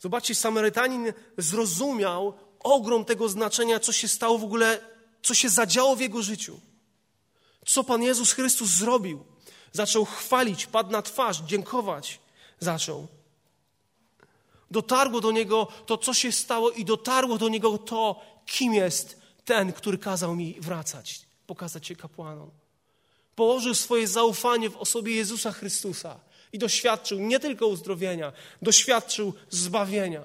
Zobaczcie, 0.00 0.34
Samarytanin 0.34 1.12
zrozumiał 1.38 2.34
ogrom 2.60 3.04
tego 3.04 3.28
znaczenia, 3.28 3.80
co 3.80 3.92
się 3.92 4.08
stało 4.08 4.38
w 4.38 4.44
ogóle, 4.44 4.80
co 5.22 5.34
się 5.34 5.48
zadziało 5.48 5.96
w 5.96 6.00
jego 6.00 6.22
życiu. 6.22 6.60
Co 7.66 7.84
Pan 7.84 8.02
Jezus 8.02 8.32
Chrystus 8.32 8.70
zrobił. 8.70 9.24
Zaczął 9.72 10.04
chwalić, 10.04 10.66
padł 10.66 10.90
na 10.90 11.02
twarz, 11.02 11.40
dziękować 11.40 12.20
zaczął. 12.60 13.06
Dotarło 14.70 15.20
do 15.20 15.32
niego 15.32 15.68
to, 15.86 15.98
co 15.98 16.14
się 16.14 16.32
stało, 16.32 16.70
i 16.70 16.84
dotarło 16.84 17.38
do 17.38 17.48
niego 17.48 17.78
to, 17.78 18.22
kim 18.46 18.74
jest 18.74 19.25
ten, 19.46 19.72
który 19.72 19.98
kazał 19.98 20.36
mi 20.36 20.56
wracać, 20.60 21.20
pokazać 21.46 21.86
się 21.86 21.96
kapłanom. 21.96 22.50
Położył 23.34 23.74
swoje 23.74 24.08
zaufanie 24.08 24.70
w 24.70 24.76
osobie 24.76 25.14
Jezusa 25.14 25.52
Chrystusa 25.52 26.20
i 26.52 26.58
doświadczył 26.58 27.18
nie 27.18 27.40
tylko 27.40 27.66
uzdrowienia, 27.66 28.32
doświadczył 28.62 29.34
zbawienia, 29.50 30.22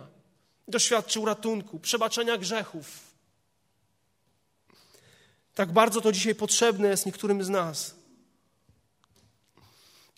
doświadczył 0.67 1.25
ratunku, 1.25 1.79
przebaczenia 1.79 2.38
grzechów. 2.38 2.86
Tak 5.55 5.71
bardzo 5.71 6.01
to 6.01 6.12
dzisiaj 6.12 6.36
potrzebne 6.36 6.88
jest 6.88 7.05
niektórym 7.05 7.43
z 7.43 7.49
nas. 7.49 7.95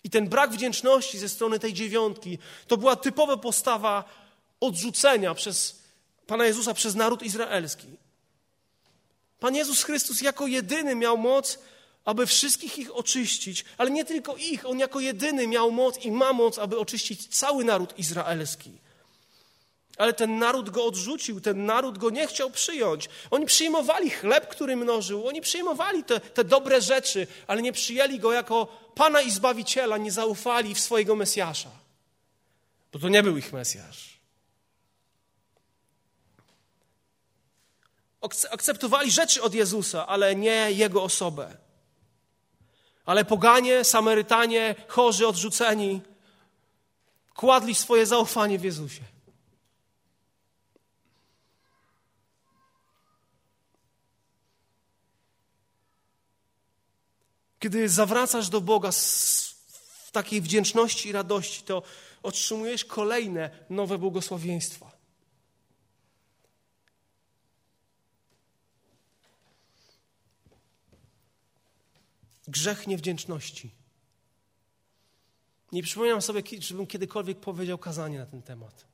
I 0.04 0.10
ten 0.10 0.28
brak 0.28 0.50
wdzięczności 0.50 1.18
ze 1.18 1.28
strony 1.28 1.58
tej 1.58 1.72
dziewiątki 1.72 2.38
to 2.66 2.76
była 2.76 2.96
typowa 2.96 3.36
postawa 3.36 4.04
odrzucenia 4.60 5.34
przez 5.34 5.82
Pana 6.26 6.46
Jezusa 6.46 6.74
przez 6.74 6.94
naród 6.94 7.22
izraelski. 7.22 8.03
Pan 9.44 9.54
Jezus 9.54 9.82
Chrystus 9.82 10.20
jako 10.20 10.46
jedyny 10.46 10.94
miał 10.94 11.18
moc, 11.18 11.58
aby 12.04 12.26
wszystkich 12.26 12.78
ich 12.78 12.96
oczyścić, 12.96 13.64
ale 13.78 13.90
nie 13.90 14.04
tylko 14.04 14.36
ich, 14.36 14.66
on 14.66 14.78
jako 14.78 15.00
jedyny 15.00 15.48
miał 15.48 15.70
moc 15.70 16.04
i 16.04 16.10
ma 16.10 16.32
moc, 16.32 16.58
aby 16.58 16.78
oczyścić 16.78 17.26
cały 17.38 17.64
naród 17.64 17.98
izraelski. 17.98 18.70
Ale 19.96 20.12
ten 20.12 20.38
naród 20.38 20.70
go 20.70 20.84
odrzucił, 20.84 21.40
ten 21.40 21.66
naród 21.66 21.98
go 21.98 22.10
nie 22.10 22.26
chciał 22.26 22.50
przyjąć. 22.50 23.08
Oni 23.30 23.46
przyjmowali 23.46 24.10
chleb, 24.10 24.48
który 24.48 24.76
mnożył, 24.76 25.28
oni 25.28 25.40
przyjmowali 25.40 26.04
te, 26.04 26.20
te 26.20 26.44
dobre 26.44 26.80
rzeczy, 26.80 27.26
ale 27.46 27.62
nie 27.62 27.72
przyjęli 27.72 28.18
go 28.18 28.32
jako 28.32 28.66
Pana 28.94 29.20
i 29.20 29.30
Zbawiciela, 29.30 29.98
nie 29.98 30.12
zaufali 30.12 30.74
w 30.74 30.80
swojego 30.80 31.16
Mesjasza. 31.16 31.70
Bo 32.92 32.98
to 32.98 33.08
nie 33.08 33.22
był 33.22 33.36
ich 33.36 33.52
Mesjasz. 33.52 34.13
Akceptowali 38.50 39.10
rzeczy 39.10 39.42
od 39.42 39.54
Jezusa, 39.54 40.06
ale 40.06 40.36
nie 40.36 40.72
Jego 40.72 41.02
osobę. 41.02 41.56
Ale 43.04 43.24
poganie, 43.24 43.84
Samarytanie, 43.84 44.74
chorzy, 44.88 45.28
odrzuceni, 45.28 46.00
kładli 47.34 47.74
swoje 47.74 48.06
zaufanie 48.06 48.58
w 48.58 48.64
Jezusie. 48.64 49.02
Kiedy 57.60 57.88
zawracasz 57.88 58.48
do 58.48 58.60
Boga 58.60 58.90
w 58.92 60.10
takiej 60.12 60.40
wdzięczności 60.40 61.08
i 61.08 61.12
radości, 61.12 61.62
to 61.62 61.82
otrzymujesz 62.22 62.84
kolejne 62.84 63.50
nowe 63.70 63.98
błogosławieństwa. 63.98 64.83
Grzech 72.48 72.86
niewdzięczności. 72.86 73.70
Nie 75.72 75.82
przypominam 75.82 76.22
sobie, 76.22 76.42
żebym 76.58 76.86
kiedykolwiek 76.86 77.40
powiedział 77.40 77.78
kazanie 77.78 78.18
na 78.18 78.26
ten 78.26 78.42
temat. 78.42 78.84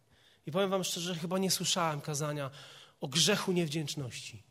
I 0.46 0.52
powiem 0.52 0.70
Wam 0.70 0.84
szczerze, 0.84 1.14
że 1.14 1.20
chyba 1.20 1.38
nie 1.38 1.50
słyszałem 1.50 2.00
kazania 2.00 2.50
o 3.00 3.08
grzechu 3.08 3.52
niewdzięczności. 3.52 4.42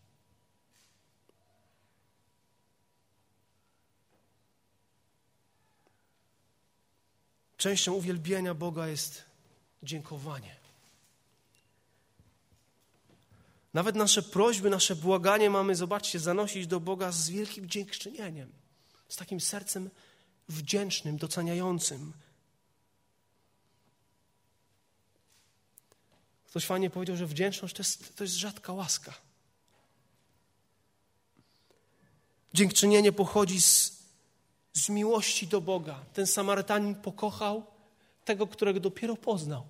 Częścią 7.57 7.93
uwielbienia 7.93 8.53
Boga 8.53 8.87
jest 8.87 9.23
dziękowanie. 9.83 10.55
Nawet 13.73 13.95
nasze 13.95 14.21
prośby, 14.21 14.69
nasze 14.69 14.95
błaganie 14.95 15.49
mamy, 15.49 15.75
zobaczcie, 15.75 16.19
zanosić 16.19 16.67
do 16.67 16.79
Boga 16.79 17.11
z 17.11 17.29
wielkim 17.29 17.69
dziękczynieniem, 17.69 18.51
z 19.09 19.15
takim 19.15 19.41
sercem 19.41 19.89
wdzięcznym, 20.49 21.17
doceniającym. 21.17 22.13
Ktoś 26.47 26.65
fajnie 26.65 26.89
powiedział, 26.89 27.17
że 27.17 27.25
wdzięczność 27.25 27.75
to 27.75 27.81
jest, 27.81 28.15
to 28.15 28.23
jest 28.23 28.35
rzadka 28.35 28.73
łaska. 28.73 29.13
Dziękczynienie 32.53 33.11
pochodzi 33.11 33.61
z 33.61 33.99
z 34.73 34.89
miłości 34.89 35.47
do 35.47 35.61
Boga. 35.61 36.05
Ten 36.13 36.27
Samarytanin 36.27 36.95
pokochał 36.95 37.65
tego, 38.25 38.47
którego 38.47 38.79
dopiero 38.79 39.15
poznał. 39.15 39.65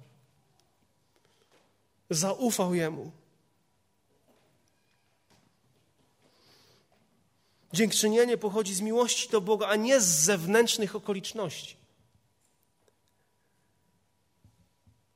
Zaufał 2.10 2.74
jemu. 2.74 3.12
Dziękczynienie 7.74 8.38
pochodzi 8.38 8.76
z 8.76 8.82
miłości 8.82 9.30
do 9.30 9.42
Boga, 9.42 9.68
a 9.68 9.76
nie 9.76 10.02
z 10.02 10.06
zewnętrznych 10.06 10.96
okoliczności. 10.96 11.78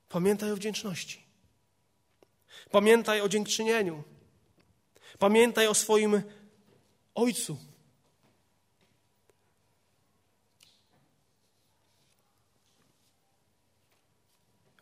Pamiętaj 0.09 0.51
o 0.51 0.55
wdzięczności. 0.55 1.23
Pamiętaj 2.71 3.21
o 3.21 3.29
dziękczynieniu. 3.29 4.03
Pamiętaj 5.19 5.67
o 5.67 5.73
swoim 5.73 6.21
Ojcu, 7.15 7.57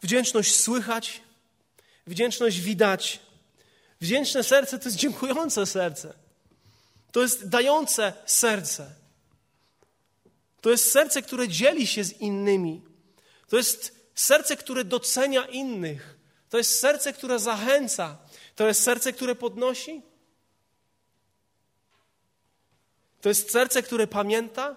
Wdzięczność 0.01 0.55
słychać, 0.55 1.21
wdzięczność 2.07 2.59
widać. 2.59 3.19
Wdzięczne 4.01 4.43
serce 4.43 4.79
to 4.79 4.85
jest 4.85 4.97
dziękujące 4.97 5.65
serce. 5.65 6.20
To 7.11 7.21
jest 7.21 7.49
dające 7.49 8.13
serce. 8.25 8.95
To 10.61 10.69
jest 10.69 10.91
serce, 10.91 11.21
które 11.21 11.47
dzieli 11.47 11.87
się 11.87 12.03
z 12.03 12.11
innymi. 12.11 12.81
To 13.47 13.57
jest 13.57 13.95
serce, 14.15 14.57
które 14.57 14.83
docenia 14.83 15.45
innych. 15.45 16.17
To 16.49 16.57
jest 16.57 16.79
serce, 16.79 17.13
które 17.13 17.39
zachęca. 17.39 18.17
To 18.55 18.67
jest 18.67 18.83
serce, 18.83 19.13
które 19.13 19.35
podnosi. 19.35 20.01
To 23.21 23.29
jest 23.29 23.51
serce, 23.51 23.83
które 23.83 24.07
pamięta. 24.07 24.75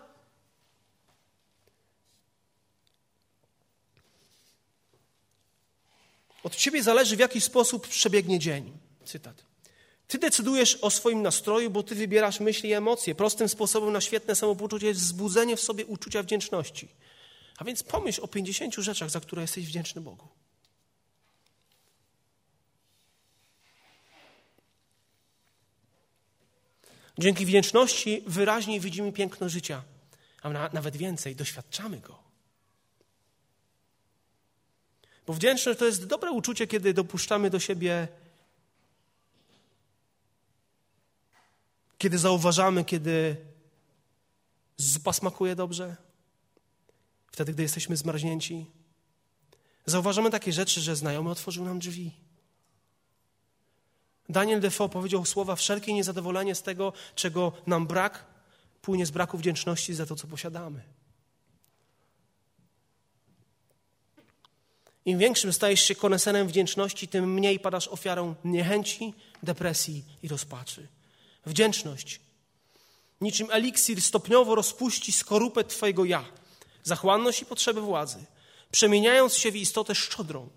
Od 6.42 6.56
ciebie 6.56 6.82
zależy, 6.82 7.16
w 7.16 7.20
jaki 7.20 7.40
sposób 7.40 7.88
przebiegnie 7.88 8.38
dzień. 8.38 8.78
Cytat. 9.04 9.53
Ty 10.14 10.18
decydujesz 10.18 10.76
o 10.76 10.90
swoim 10.90 11.22
nastroju, 11.22 11.70
bo 11.70 11.82
ty 11.82 11.94
wybierasz 11.94 12.40
myśli 12.40 12.70
i 12.70 12.72
emocje. 12.72 13.14
Prostym 13.14 13.48
sposobem 13.48 13.92
na 13.92 14.00
świetne 14.00 14.34
samopoczucie 14.34 14.86
jest 14.86 15.00
wzbudzenie 15.00 15.56
w 15.56 15.60
sobie 15.60 15.86
uczucia 15.86 16.22
wdzięczności. 16.22 16.88
A 17.58 17.64
więc 17.64 17.82
pomyśl 17.82 18.20
o 18.24 18.28
50 18.28 18.74
rzeczach, 18.74 19.10
za 19.10 19.20
które 19.20 19.42
jesteś 19.42 19.66
wdzięczny 19.66 20.00
Bogu. 20.00 20.28
Dzięki 27.18 27.46
wdzięczności 27.46 28.22
wyraźniej 28.26 28.80
widzimy 28.80 29.12
piękno 29.12 29.48
życia, 29.48 29.82
a 30.42 30.68
nawet 30.72 30.96
więcej, 30.96 31.36
doświadczamy 31.36 32.00
go. 32.00 32.18
Bo 35.26 35.32
wdzięczność 35.32 35.78
to 35.78 35.86
jest 35.86 36.06
dobre 36.06 36.30
uczucie, 36.32 36.66
kiedy 36.66 36.94
dopuszczamy 36.94 37.50
do 37.50 37.60
siebie, 37.60 38.08
kiedy 42.04 42.18
zauważamy, 42.18 42.84
kiedy 42.84 43.36
zupa 44.76 45.12
smakuje 45.12 45.56
dobrze, 45.56 45.96
wtedy, 47.32 47.52
gdy 47.52 47.62
jesteśmy 47.62 47.96
zmarznięci. 47.96 48.66
Zauważamy 49.86 50.30
takie 50.30 50.52
rzeczy, 50.52 50.80
że 50.80 50.96
znajomy 50.96 51.30
otworzył 51.30 51.64
nam 51.64 51.78
drzwi. 51.78 52.10
Daniel 54.28 54.60
Defoe 54.60 54.88
powiedział 54.88 55.24
słowa: 55.24 55.56
Wszelkie 55.56 55.92
niezadowolenie 55.92 56.54
z 56.54 56.62
tego, 56.62 56.92
czego 57.14 57.52
nam 57.66 57.86
brak, 57.86 58.24
płynie 58.82 59.06
z 59.06 59.10
braku 59.10 59.38
wdzięczności 59.38 59.94
za 59.94 60.06
to, 60.06 60.16
co 60.16 60.26
posiadamy. 60.26 60.82
Im 65.04 65.18
większym 65.18 65.52
stajesz 65.52 65.80
się 65.80 65.94
konesenem 65.94 66.48
wdzięczności, 66.48 67.08
tym 67.08 67.34
mniej 67.34 67.60
padasz 67.60 67.88
ofiarą 67.88 68.34
niechęci, 68.44 69.14
depresji 69.42 70.04
i 70.22 70.28
rozpaczy. 70.28 70.93
Wdzięczność, 71.46 72.20
niczym 73.20 73.50
eliksir, 73.50 74.02
stopniowo 74.02 74.54
rozpuści 74.54 75.12
skorupę 75.12 75.64
Twojego 75.64 76.04
ja, 76.04 76.24
zachłanność 76.82 77.42
i 77.42 77.46
potrzeby 77.46 77.80
władzy, 77.80 78.24
przemieniając 78.70 79.34
się 79.34 79.50
w 79.50 79.56
istotę 79.56 79.94
szczodrą. 79.94 80.48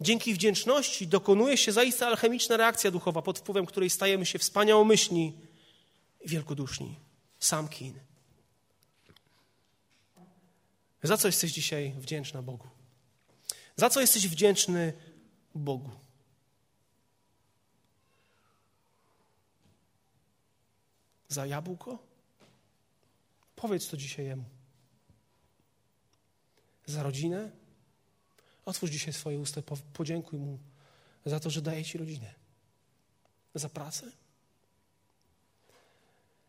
Dzięki 0.00 0.34
wdzięczności 0.34 1.06
dokonuje 1.06 1.56
się 1.56 1.72
zaiste 1.72 2.06
alchemiczna 2.06 2.56
reakcja 2.56 2.90
duchowa, 2.90 3.22
pod 3.22 3.38
wpływem 3.38 3.66
której 3.66 3.90
stajemy 3.90 4.26
się 4.26 4.38
wspaniałomyślni 4.38 5.32
i 6.20 6.28
wielkoduszni. 6.28 6.96
Sam 7.40 7.68
kin. 7.68 8.00
Za 11.02 11.16
co 11.16 11.28
jesteś 11.28 11.52
dzisiaj 11.52 11.92
wdzięczna 11.98 12.42
Bogu? 12.42 12.66
Za 13.76 13.90
co 13.90 14.00
jesteś 14.00 14.28
wdzięczny 14.28 14.92
Bogu? 15.54 15.90
Za 21.28 21.46
jabłko? 21.46 21.98
Powiedz 23.56 23.88
to 23.88 23.96
dzisiaj 23.96 24.26
Jemu. 24.26 24.44
Za 26.86 27.02
rodzinę? 27.02 27.50
Otwórz 28.64 28.90
dzisiaj 28.90 29.12
swoje 29.12 29.38
usta, 29.38 29.62
podziękuj 29.92 30.38
Mu 30.38 30.58
za 31.26 31.40
to, 31.40 31.50
że 31.50 31.62
daje 31.62 31.84
Ci 31.84 31.98
rodzinę. 31.98 32.34
Za 33.54 33.68
pracę? 33.68 34.12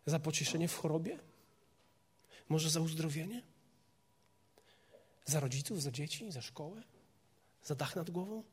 Za 0.06 0.20
pocieszenie 0.20 0.68
w 0.68 0.78
chorobie? 0.78 1.20
Może 2.50 2.70
za 2.70 2.80
uzdrowienie? 2.80 3.44
Za 5.26 5.40
rodziców, 5.40 5.82
za 5.82 5.92
dzieci, 5.92 6.32
za 6.32 6.42
szkołę? 6.42 6.84
Za 7.64 7.76
dach 7.76 7.96
nad 7.96 8.10
głową? 8.10 8.44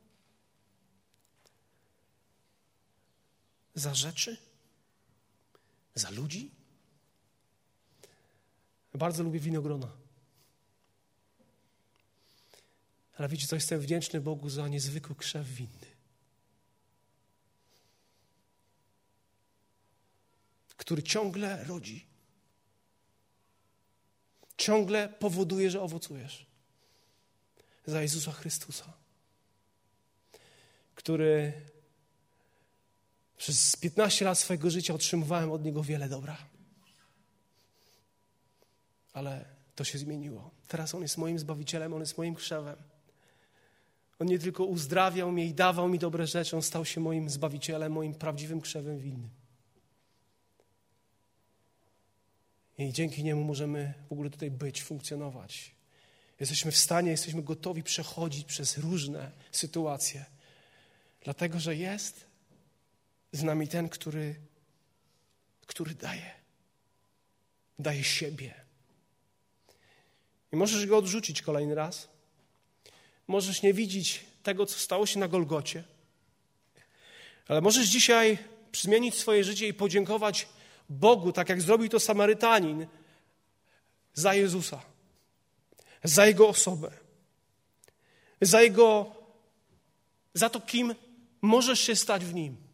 Za 3.75 3.95
rzeczy? 3.95 4.37
Za 5.95 6.09
ludzi? 6.09 6.51
Bardzo 8.93 9.23
lubię 9.23 9.39
winogrona. 9.39 9.91
Ale 13.17 13.27
wiecie 13.27 13.47
co, 13.47 13.55
jestem 13.55 13.79
wdzięczny 13.79 14.21
Bogu 14.21 14.49
za 14.49 14.67
niezwykły 14.67 15.15
krzew 15.15 15.47
winny. 15.47 15.87
Który 20.77 21.03
ciągle 21.03 21.63
rodzi. 21.63 22.05
Ciągle 24.57 25.09
powoduje, 25.09 25.71
że 25.71 25.81
owocujesz. 25.81 26.45
Za 27.85 28.01
Jezusa 28.01 28.31
Chrystusa. 28.31 28.93
Który 30.95 31.53
przez 33.37 33.75
15 33.75 34.25
lat 34.25 34.39
swojego 34.39 34.69
życia 34.69 34.93
otrzymywałem 34.93 35.51
od 35.51 35.63
Niego 35.63 35.83
wiele 35.83 36.09
dobra. 36.09 36.37
Ale 39.13 39.45
to 39.75 39.83
się 39.83 39.97
zmieniło. 39.97 40.51
Teraz 40.67 40.95
On 40.95 41.01
jest 41.01 41.17
moim 41.17 41.39
Zbawicielem, 41.39 41.93
On 41.93 41.99
jest 41.99 42.17
moim 42.17 42.35
krzewem. 42.35 42.75
On 44.19 44.27
nie 44.27 44.39
tylko 44.39 44.65
uzdrawiał 44.65 45.31
mnie 45.31 45.45
i 45.45 45.53
dawał 45.53 45.89
mi 45.89 45.99
dobre 45.99 46.27
rzeczy, 46.27 46.55
On 46.55 46.61
stał 46.61 46.85
się 46.85 47.01
moim 47.01 47.29
Zbawicielem, 47.29 47.91
moim 47.91 48.13
prawdziwym 48.13 48.61
krzewem 48.61 48.99
winnym. 48.99 49.29
I 52.77 52.93
dzięki 52.93 53.23
Niemu 53.23 53.43
możemy 53.43 53.93
w 54.09 54.11
ogóle 54.11 54.29
tutaj 54.29 54.51
być, 54.51 54.83
funkcjonować. 54.83 55.75
Jesteśmy 56.39 56.71
w 56.71 56.77
stanie, 56.77 57.11
jesteśmy 57.11 57.43
gotowi 57.43 57.83
przechodzić 57.83 58.45
przez 58.45 58.77
różne 58.77 59.31
sytuacje, 59.51 60.25
dlatego 61.23 61.59
że 61.59 61.75
jest 61.75 62.25
z 63.31 63.43
nami 63.43 63.67
ten, 63.67 63.89
który, 63.89 64.35
który 65.67 65.95
daje. 65.95 66.31
Daje 67.79 68.03
siebie. 68.03 68.53
I 70.51 70.55
możesz 70.55 70.85
go 70.85 70.97
odrzucić 70.97 71.41
kolejny 71.41 71.75
raz. 71.75 72.09
Możesz 73.27 73.61
nie 73.61 73.73
widzieć 73.73 74.25
tego, 74.43 74.65
co 74.65 74.79
stało 74.79 75.05
się 75.05 75.19
na 75.19 75.27
Golgocie. 75.27 75.83
Ale 77.47 77.61
możesz 77.61 77.87
dzisiaj 77.87 78.37
zmienić 78.73 79.15
swoje 79.15 79.43
życie 79.43 79.67
i 79.67 79.73
podziękować 79.73 80.47
Bogu, 80.89 81.31
tak 81.31 81.49
jak 81.49 81.61
zrobił 81.61 81.89
to 81.89 81.99
Samarytanin, 81.99 82.87
za 84.13 84.33
Jezusa, 84.33 84.81
za 86.03 86.25
Jego 86.27 86.49
osobę, 86.49 86.91
za 88.41 88.61
Jego, 88.61 89.15
za 90.33 90.49
to, 90.49 90.61
kim 90.61 90.95
możesz 91.41 91.79
się 91.79 91.95
stać 91.95 92.25
w 92.25 92.33
Nim. 92.33 92.64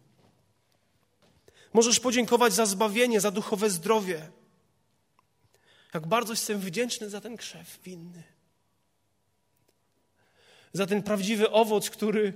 Możesz 1.74 2.00
podziękować 2.00 2.54
za 2.54 2.66
zbawienie, 2.66 3.22
za 3.22 3.32
duchowe 3.32 3.70
zdrowie. 3.70 4.32
Jak 5.94 6.08
bardzo 6.08 6.34
jestem 6.34 6.60
wdzięczny 6.60 7.10
za 7.10 7.22
ten 7.22 7.38
krzew 7.38 7.80
winny. 7.84 8.24
Za 10.74 10.86
ten 10.86 11.04
prawdziwy 11.04 11.52
owoc, 11.52 11.90
który, 11.90 12.34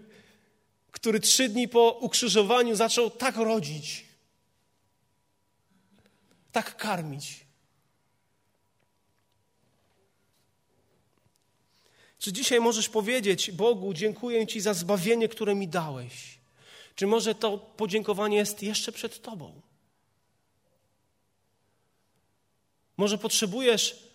który 0.91 1.19
trzy 1.19 1.49
dni 1.49 1.67
po 1.67 1.91
ukrzyżowaniu 1.91 2.75
zaczął 2.75 3.09
tak 3.09 3.35
rodzić, 3.35 4.05
tak 6.51 6.77
karmić. 6.77 7.45
Czy 12.19 12.33
dzisiaj 12.33 12.59
możesz 12.59 12.89
powiedzieć 12.89 13.51
Bogu, 13.51 13.93
dziękuję 13.93 14.47
Ci 14.47 14.61
za 14.61 14.73
zbawienie, 14.73 15.27
które 15.27 15.55
mi 15.55 15.67
dałeś? 15.67 16.39
Czy 16.95 17.07
może 17.07 17.35
to 17.35 17.57
podziękowanie 17.57 18.37
jest 18.37 18.63
jeszcze 18.63 18.91
przed 18.91 19.21
Tobą? 19.21 19.61
Może 22.97 23.17
potrzebujesz 23.17 24.05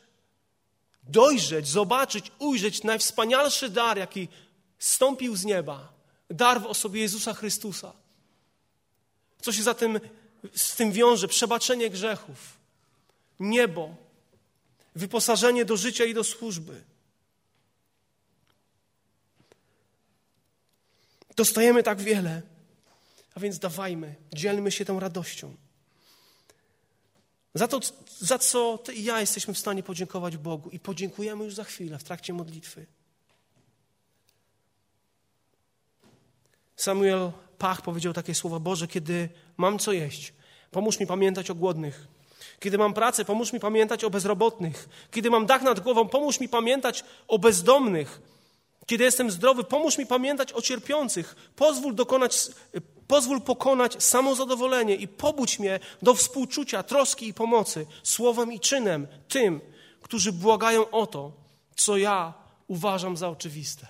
dojrzeć, 1.03 1.69
zobaczyć, 1.69 2.33
ujrzeć 2.39 2.83
najwspanialszy 2.83 3.69
dar, 3.69 3.99
jaki 3.99 4.29
stąpił 4.79 5.37
z 5.37 5.45
nieba. 5.45 5.93
Dar 6.31 6.63
w 6.63 6.67
osobie 6.67 7.01
Jezusa 7.01 7.35
Chrystusa. 7.35 7.93
Co 9.41 9.53
się 9.53 9.63
za 9.63 9.75
tym, 9.75 10.01
z 10.55 10.77
tym 10.77 10.93
wiąże? 10.93 11.29
Przebaczenie 11.29 11.91
grzechów, 11.91 12.59
niebo, 13.41 13.95
wyposażenie 14.95 15.65
do 15.65 15.77
życia 15.77 16.05
i 16.05 16.15
do 16.15 16.25
służby. 16.25 16.85
Dostajemy 21.37 21.83
tak 21.83 22.01
wiele. 22.01 22.43
A 23.35 23.41
więc 23.41 23.59
dawajmy, 23.59 24.15
dzielmy 24.33 24.71
się 24.71 24.85
tą 24.85 25.01
radością. 25.01 25.57
Za 27.55 27.69
to, 27.69 27.81
za 28.19 28.39
co 28.39 28.79
ty 28.79 28.95
i 28.95 29.05
ja 29.05 29.21
jesteśmy 29.21 29.55
w 29.55 29.59
stanie 29.59 29.83
podziękować 29.83 30.37
Bogu 30.37 30.71
i 30.71 30.81
podziękujemy 30.81 31.45
już 31.45 31.55
za 31.55 31.65
chwilę 31.65 31.99
w 31.99 32.05
trakcie 32.05 32.33
modlitwy. 32.33 32.87
Samuel 36.77 37.33
Pach 37.59 37.83
powiedział 37.83 38.13
takie 38.13 38.35
słowa: 38.35 38.59
Boże, 38.59 38.89
kiedy 38.89 39.29
mam 39.57 39.79
co 39.79 39.93
jeść, 39.93 40.33
pomóż 40.71 41.01
mi 41.01 41.07
pamiętać 41.07 41.51
o 41.51 41.55
głodnych. 41.55 42.07
Kiedy 42.61 42.79
mam 42.79 42.95
pracę, 42.95 43.25
pomóż 43.25 43.53
mi 43.53 43.61
pamiętać 43.61 44.05
o 44.05 44.11
bezrobotnych. 44.11 44.89
Kiedy 45.11 45.31
mam 45.31 45.47
dach 45.47 45.63
nad 45.63 45.81
głową, 45.81 46.09
pomóż 46.09 46.41
mi 46.41 46.49
pamiętać 46.49 47.05
o 47.29 47.39
bezdomnych. 47.39 48.21
Kiedy 48.87 49.05
jestem 49.05 49.31
zdrowy, 49.31 49.65
pomóż 49.65 49.99
mi 49.99 50.07
pamiętać 50.07 50.53
o 50.53 50.63
cierpiących. 50.63 51.37
Pozwól 51.57 51.95
dokonać, 51.95 52.49
Pozwól 53.11 53.41
pokonać 53.41 54.03
samozadowolenie 54.05 54.95
i 54.95 55.09
pobudź 55.09 55.59
mnie 55.59 55.81
do 56.03 56.15
współczucia, 56.15 56.83
troski 56.83 57.29
i 57.29 57.35
pomocy 57.35 57.87
słowem 58.03 58.53
i 58.53 58.61
czynem 58.61 59.09
tym, 59.29 59.61
którzy 60.03 60.33
błagają 60.33 60.91
o 60.91 61.07
to, 61.07 61.33
co 61.77 61.97
ja 61.97 62.35
uważam 62.69 63.17
za 63.17 63.29
oczywiste. 63.29 63.87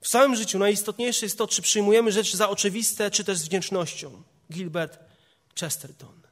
W 0.00 0.08
całym 0.08 0.36
życiu 0.36 0.58
najistotniejsze 0.58 1.26
jest 1.26 1.38
to, 1.38 1.48
czy 1.48 1.62
przyjmujemy 1.62 2.12
rzeczy 2.12 2.36
za 2.36 2.48
oczywiste, 2.48 3.10
czy 3.10 3.24
też 3.24 3.38
z 3.38 3.44
wdzięcznością. 3.44 4.22
Gilbert 4.52 4.98
Chesterton. 5.60 6.22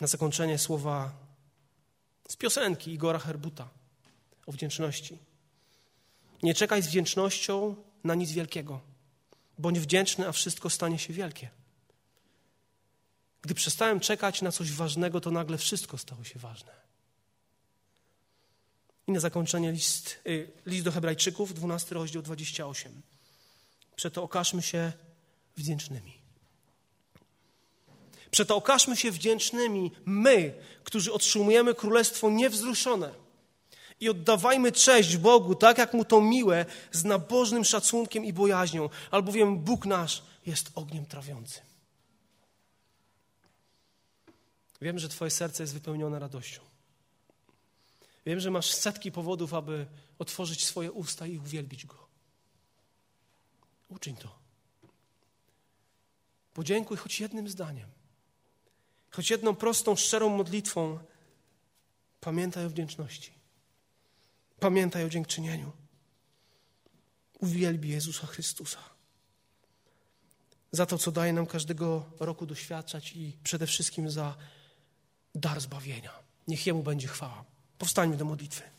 Na 0.00 0.06
zakończenie 0.06 0.58
słowa 0.58 1.23
z 2.34 2.36
piosenki 2.36 2.92
Igora 2.92 3.18
Herbuta 3.18 3.68
o 4.46 4.52
wdzięczności. 4.52 5.18
Nie 6.42 6.54
czekaj 6.54 6.82
z 6.82 6.86
wdzięcznością 6.86 7.76
na 8.04 8.14
nic 8.14 8.32
wielkiego. 8.32 8.80
Bądź 9.58 9.80
wdzięczny, 9.80 10.28
a 10.28 10.32
wszystko 10.32 10.70
stanie 10.70 10.98
się 10.98 11.12
wielkie. 11.12 11.50
Gdy 13.42 13.54
przestałem 13.54 14.00
czekać 14.00 14.42
na 14.42 14.52
coś 14.52 14.72
ważnego, 14.72 15.20
to 15.20 15.30
nagle 15.30 15.58
wszystko 15.58 15.98
stało 15.98 16.24
się 16.24 16.38
ważne. 16.38 16.72
I 19.06 19.12
na 19.12 19.20
zakończenie 19.20 19.72
list, 19.72 20.20
y, 20.26 20.50
list 20.66 20.84
do 20.84 20.92
Hebrajczyków, 20.92 21.54
12 21.54 21.94
rozdział 21.94 22.22
28. 22.22 23.02
Przeto 23.96 24.22
okażmy 24.22 24.62
się 24.62 24.92
wdzięcznymi. 25.56 26.23
Przeto 28.34 28.56
okażmy 28.56 28.96
się 28.96 29.10
wdzięcznymi 29.10 29.92
my, 30.04 30.54
którzy 30.84 31.12
otrzymujemy 31.12 31.74
królestwo 31.74 32.30
niewzruszone. 32.30 33.14
I 34.00 34.08
oddawajmy 34.08 34.72
cześć 34.72 35.16
Bogu, 35.16 35.54
tak 35.54 35.78
jak 35.78 35.94
mu 35.94 36.04
to 36.04 36.20
miłe, 36.20 36.66
z 36.92 37.04
nabożnym 37.04 37.64
szacunkiem 37.64 38.24
i 38.24 38.32
bojaźnią, 38.32 38.88
albowiem 39.10 39.58
Bóg 39.58 39.86
nasz 39.86 40.22
jest 40.46 40.70
ogniem 40.74 41.06
trawiącym. 41.06 41.62
Wiem, 44.80 44.98
że 44.98 45.08
Twoje 45.08 45.30
serce 45.30 45.62
jest 45.62 45.74
wypełnione 45.74 46.18
radością. 46.18 46.60
Wiem, 48.26 48.40
że 48.40 48.50
masz 48.50 48.70
setki 48.70 49.12
powodów, 49.12 49.54
aby 49.54 49.86
otworzyć 50.18 50.64
swoje 50.64 50.92
usta 50.92 51.26
i 51.26 51.38
uwielbić 51.38 51.86
Go. 51.86 52.06
Uczyń 53.88 54.16
to. 54.16 54.38
Podziękuj 56.54 56.96
choć 56.96 57.20
jednym 57.20 57.48
zdaniem. 57.48 58.03
Choć 59.16 59.30
jedną 59.30 59.54
prostą, 59.54 59.96
szczerą 59.96 60.28
modlitwą, 60.28 60.98
pamiętaj 62.20 62.64
o 62.64 62.70
wdzięczności. 62.70 63.32
Pamiętaj 64.60 65.04
o 65.04 65.08
dziękczynieniu. 65.08 65.72
uwielbi 67.40 67.88
Jezusa 67.88 68.26
Chrystusa. 68.26 68.78
Za 70.72 70.86
to, 70.86 70.98
co 70.98 71.12
daje 71.12 71.32
nam 71.32 71.46
każdego 71.46 72.10
roku 72.20 72.46
doświadczać 72.46 73.12
i 73.12 73.38
przede 73.42 73.66
wszystkim 73.66 74.10
za 74.10 74.36
dar 75.34 75.60
zbawienia. 75.60 76.12
Niech 76.48 76.66
Jemu 76.66 76.82
będzie 76.82 77.08
chwała. 77.08 77.44
Powstańmy 77.78 78.16
do 78.16 78.24
modlitwy. 78.24 78.73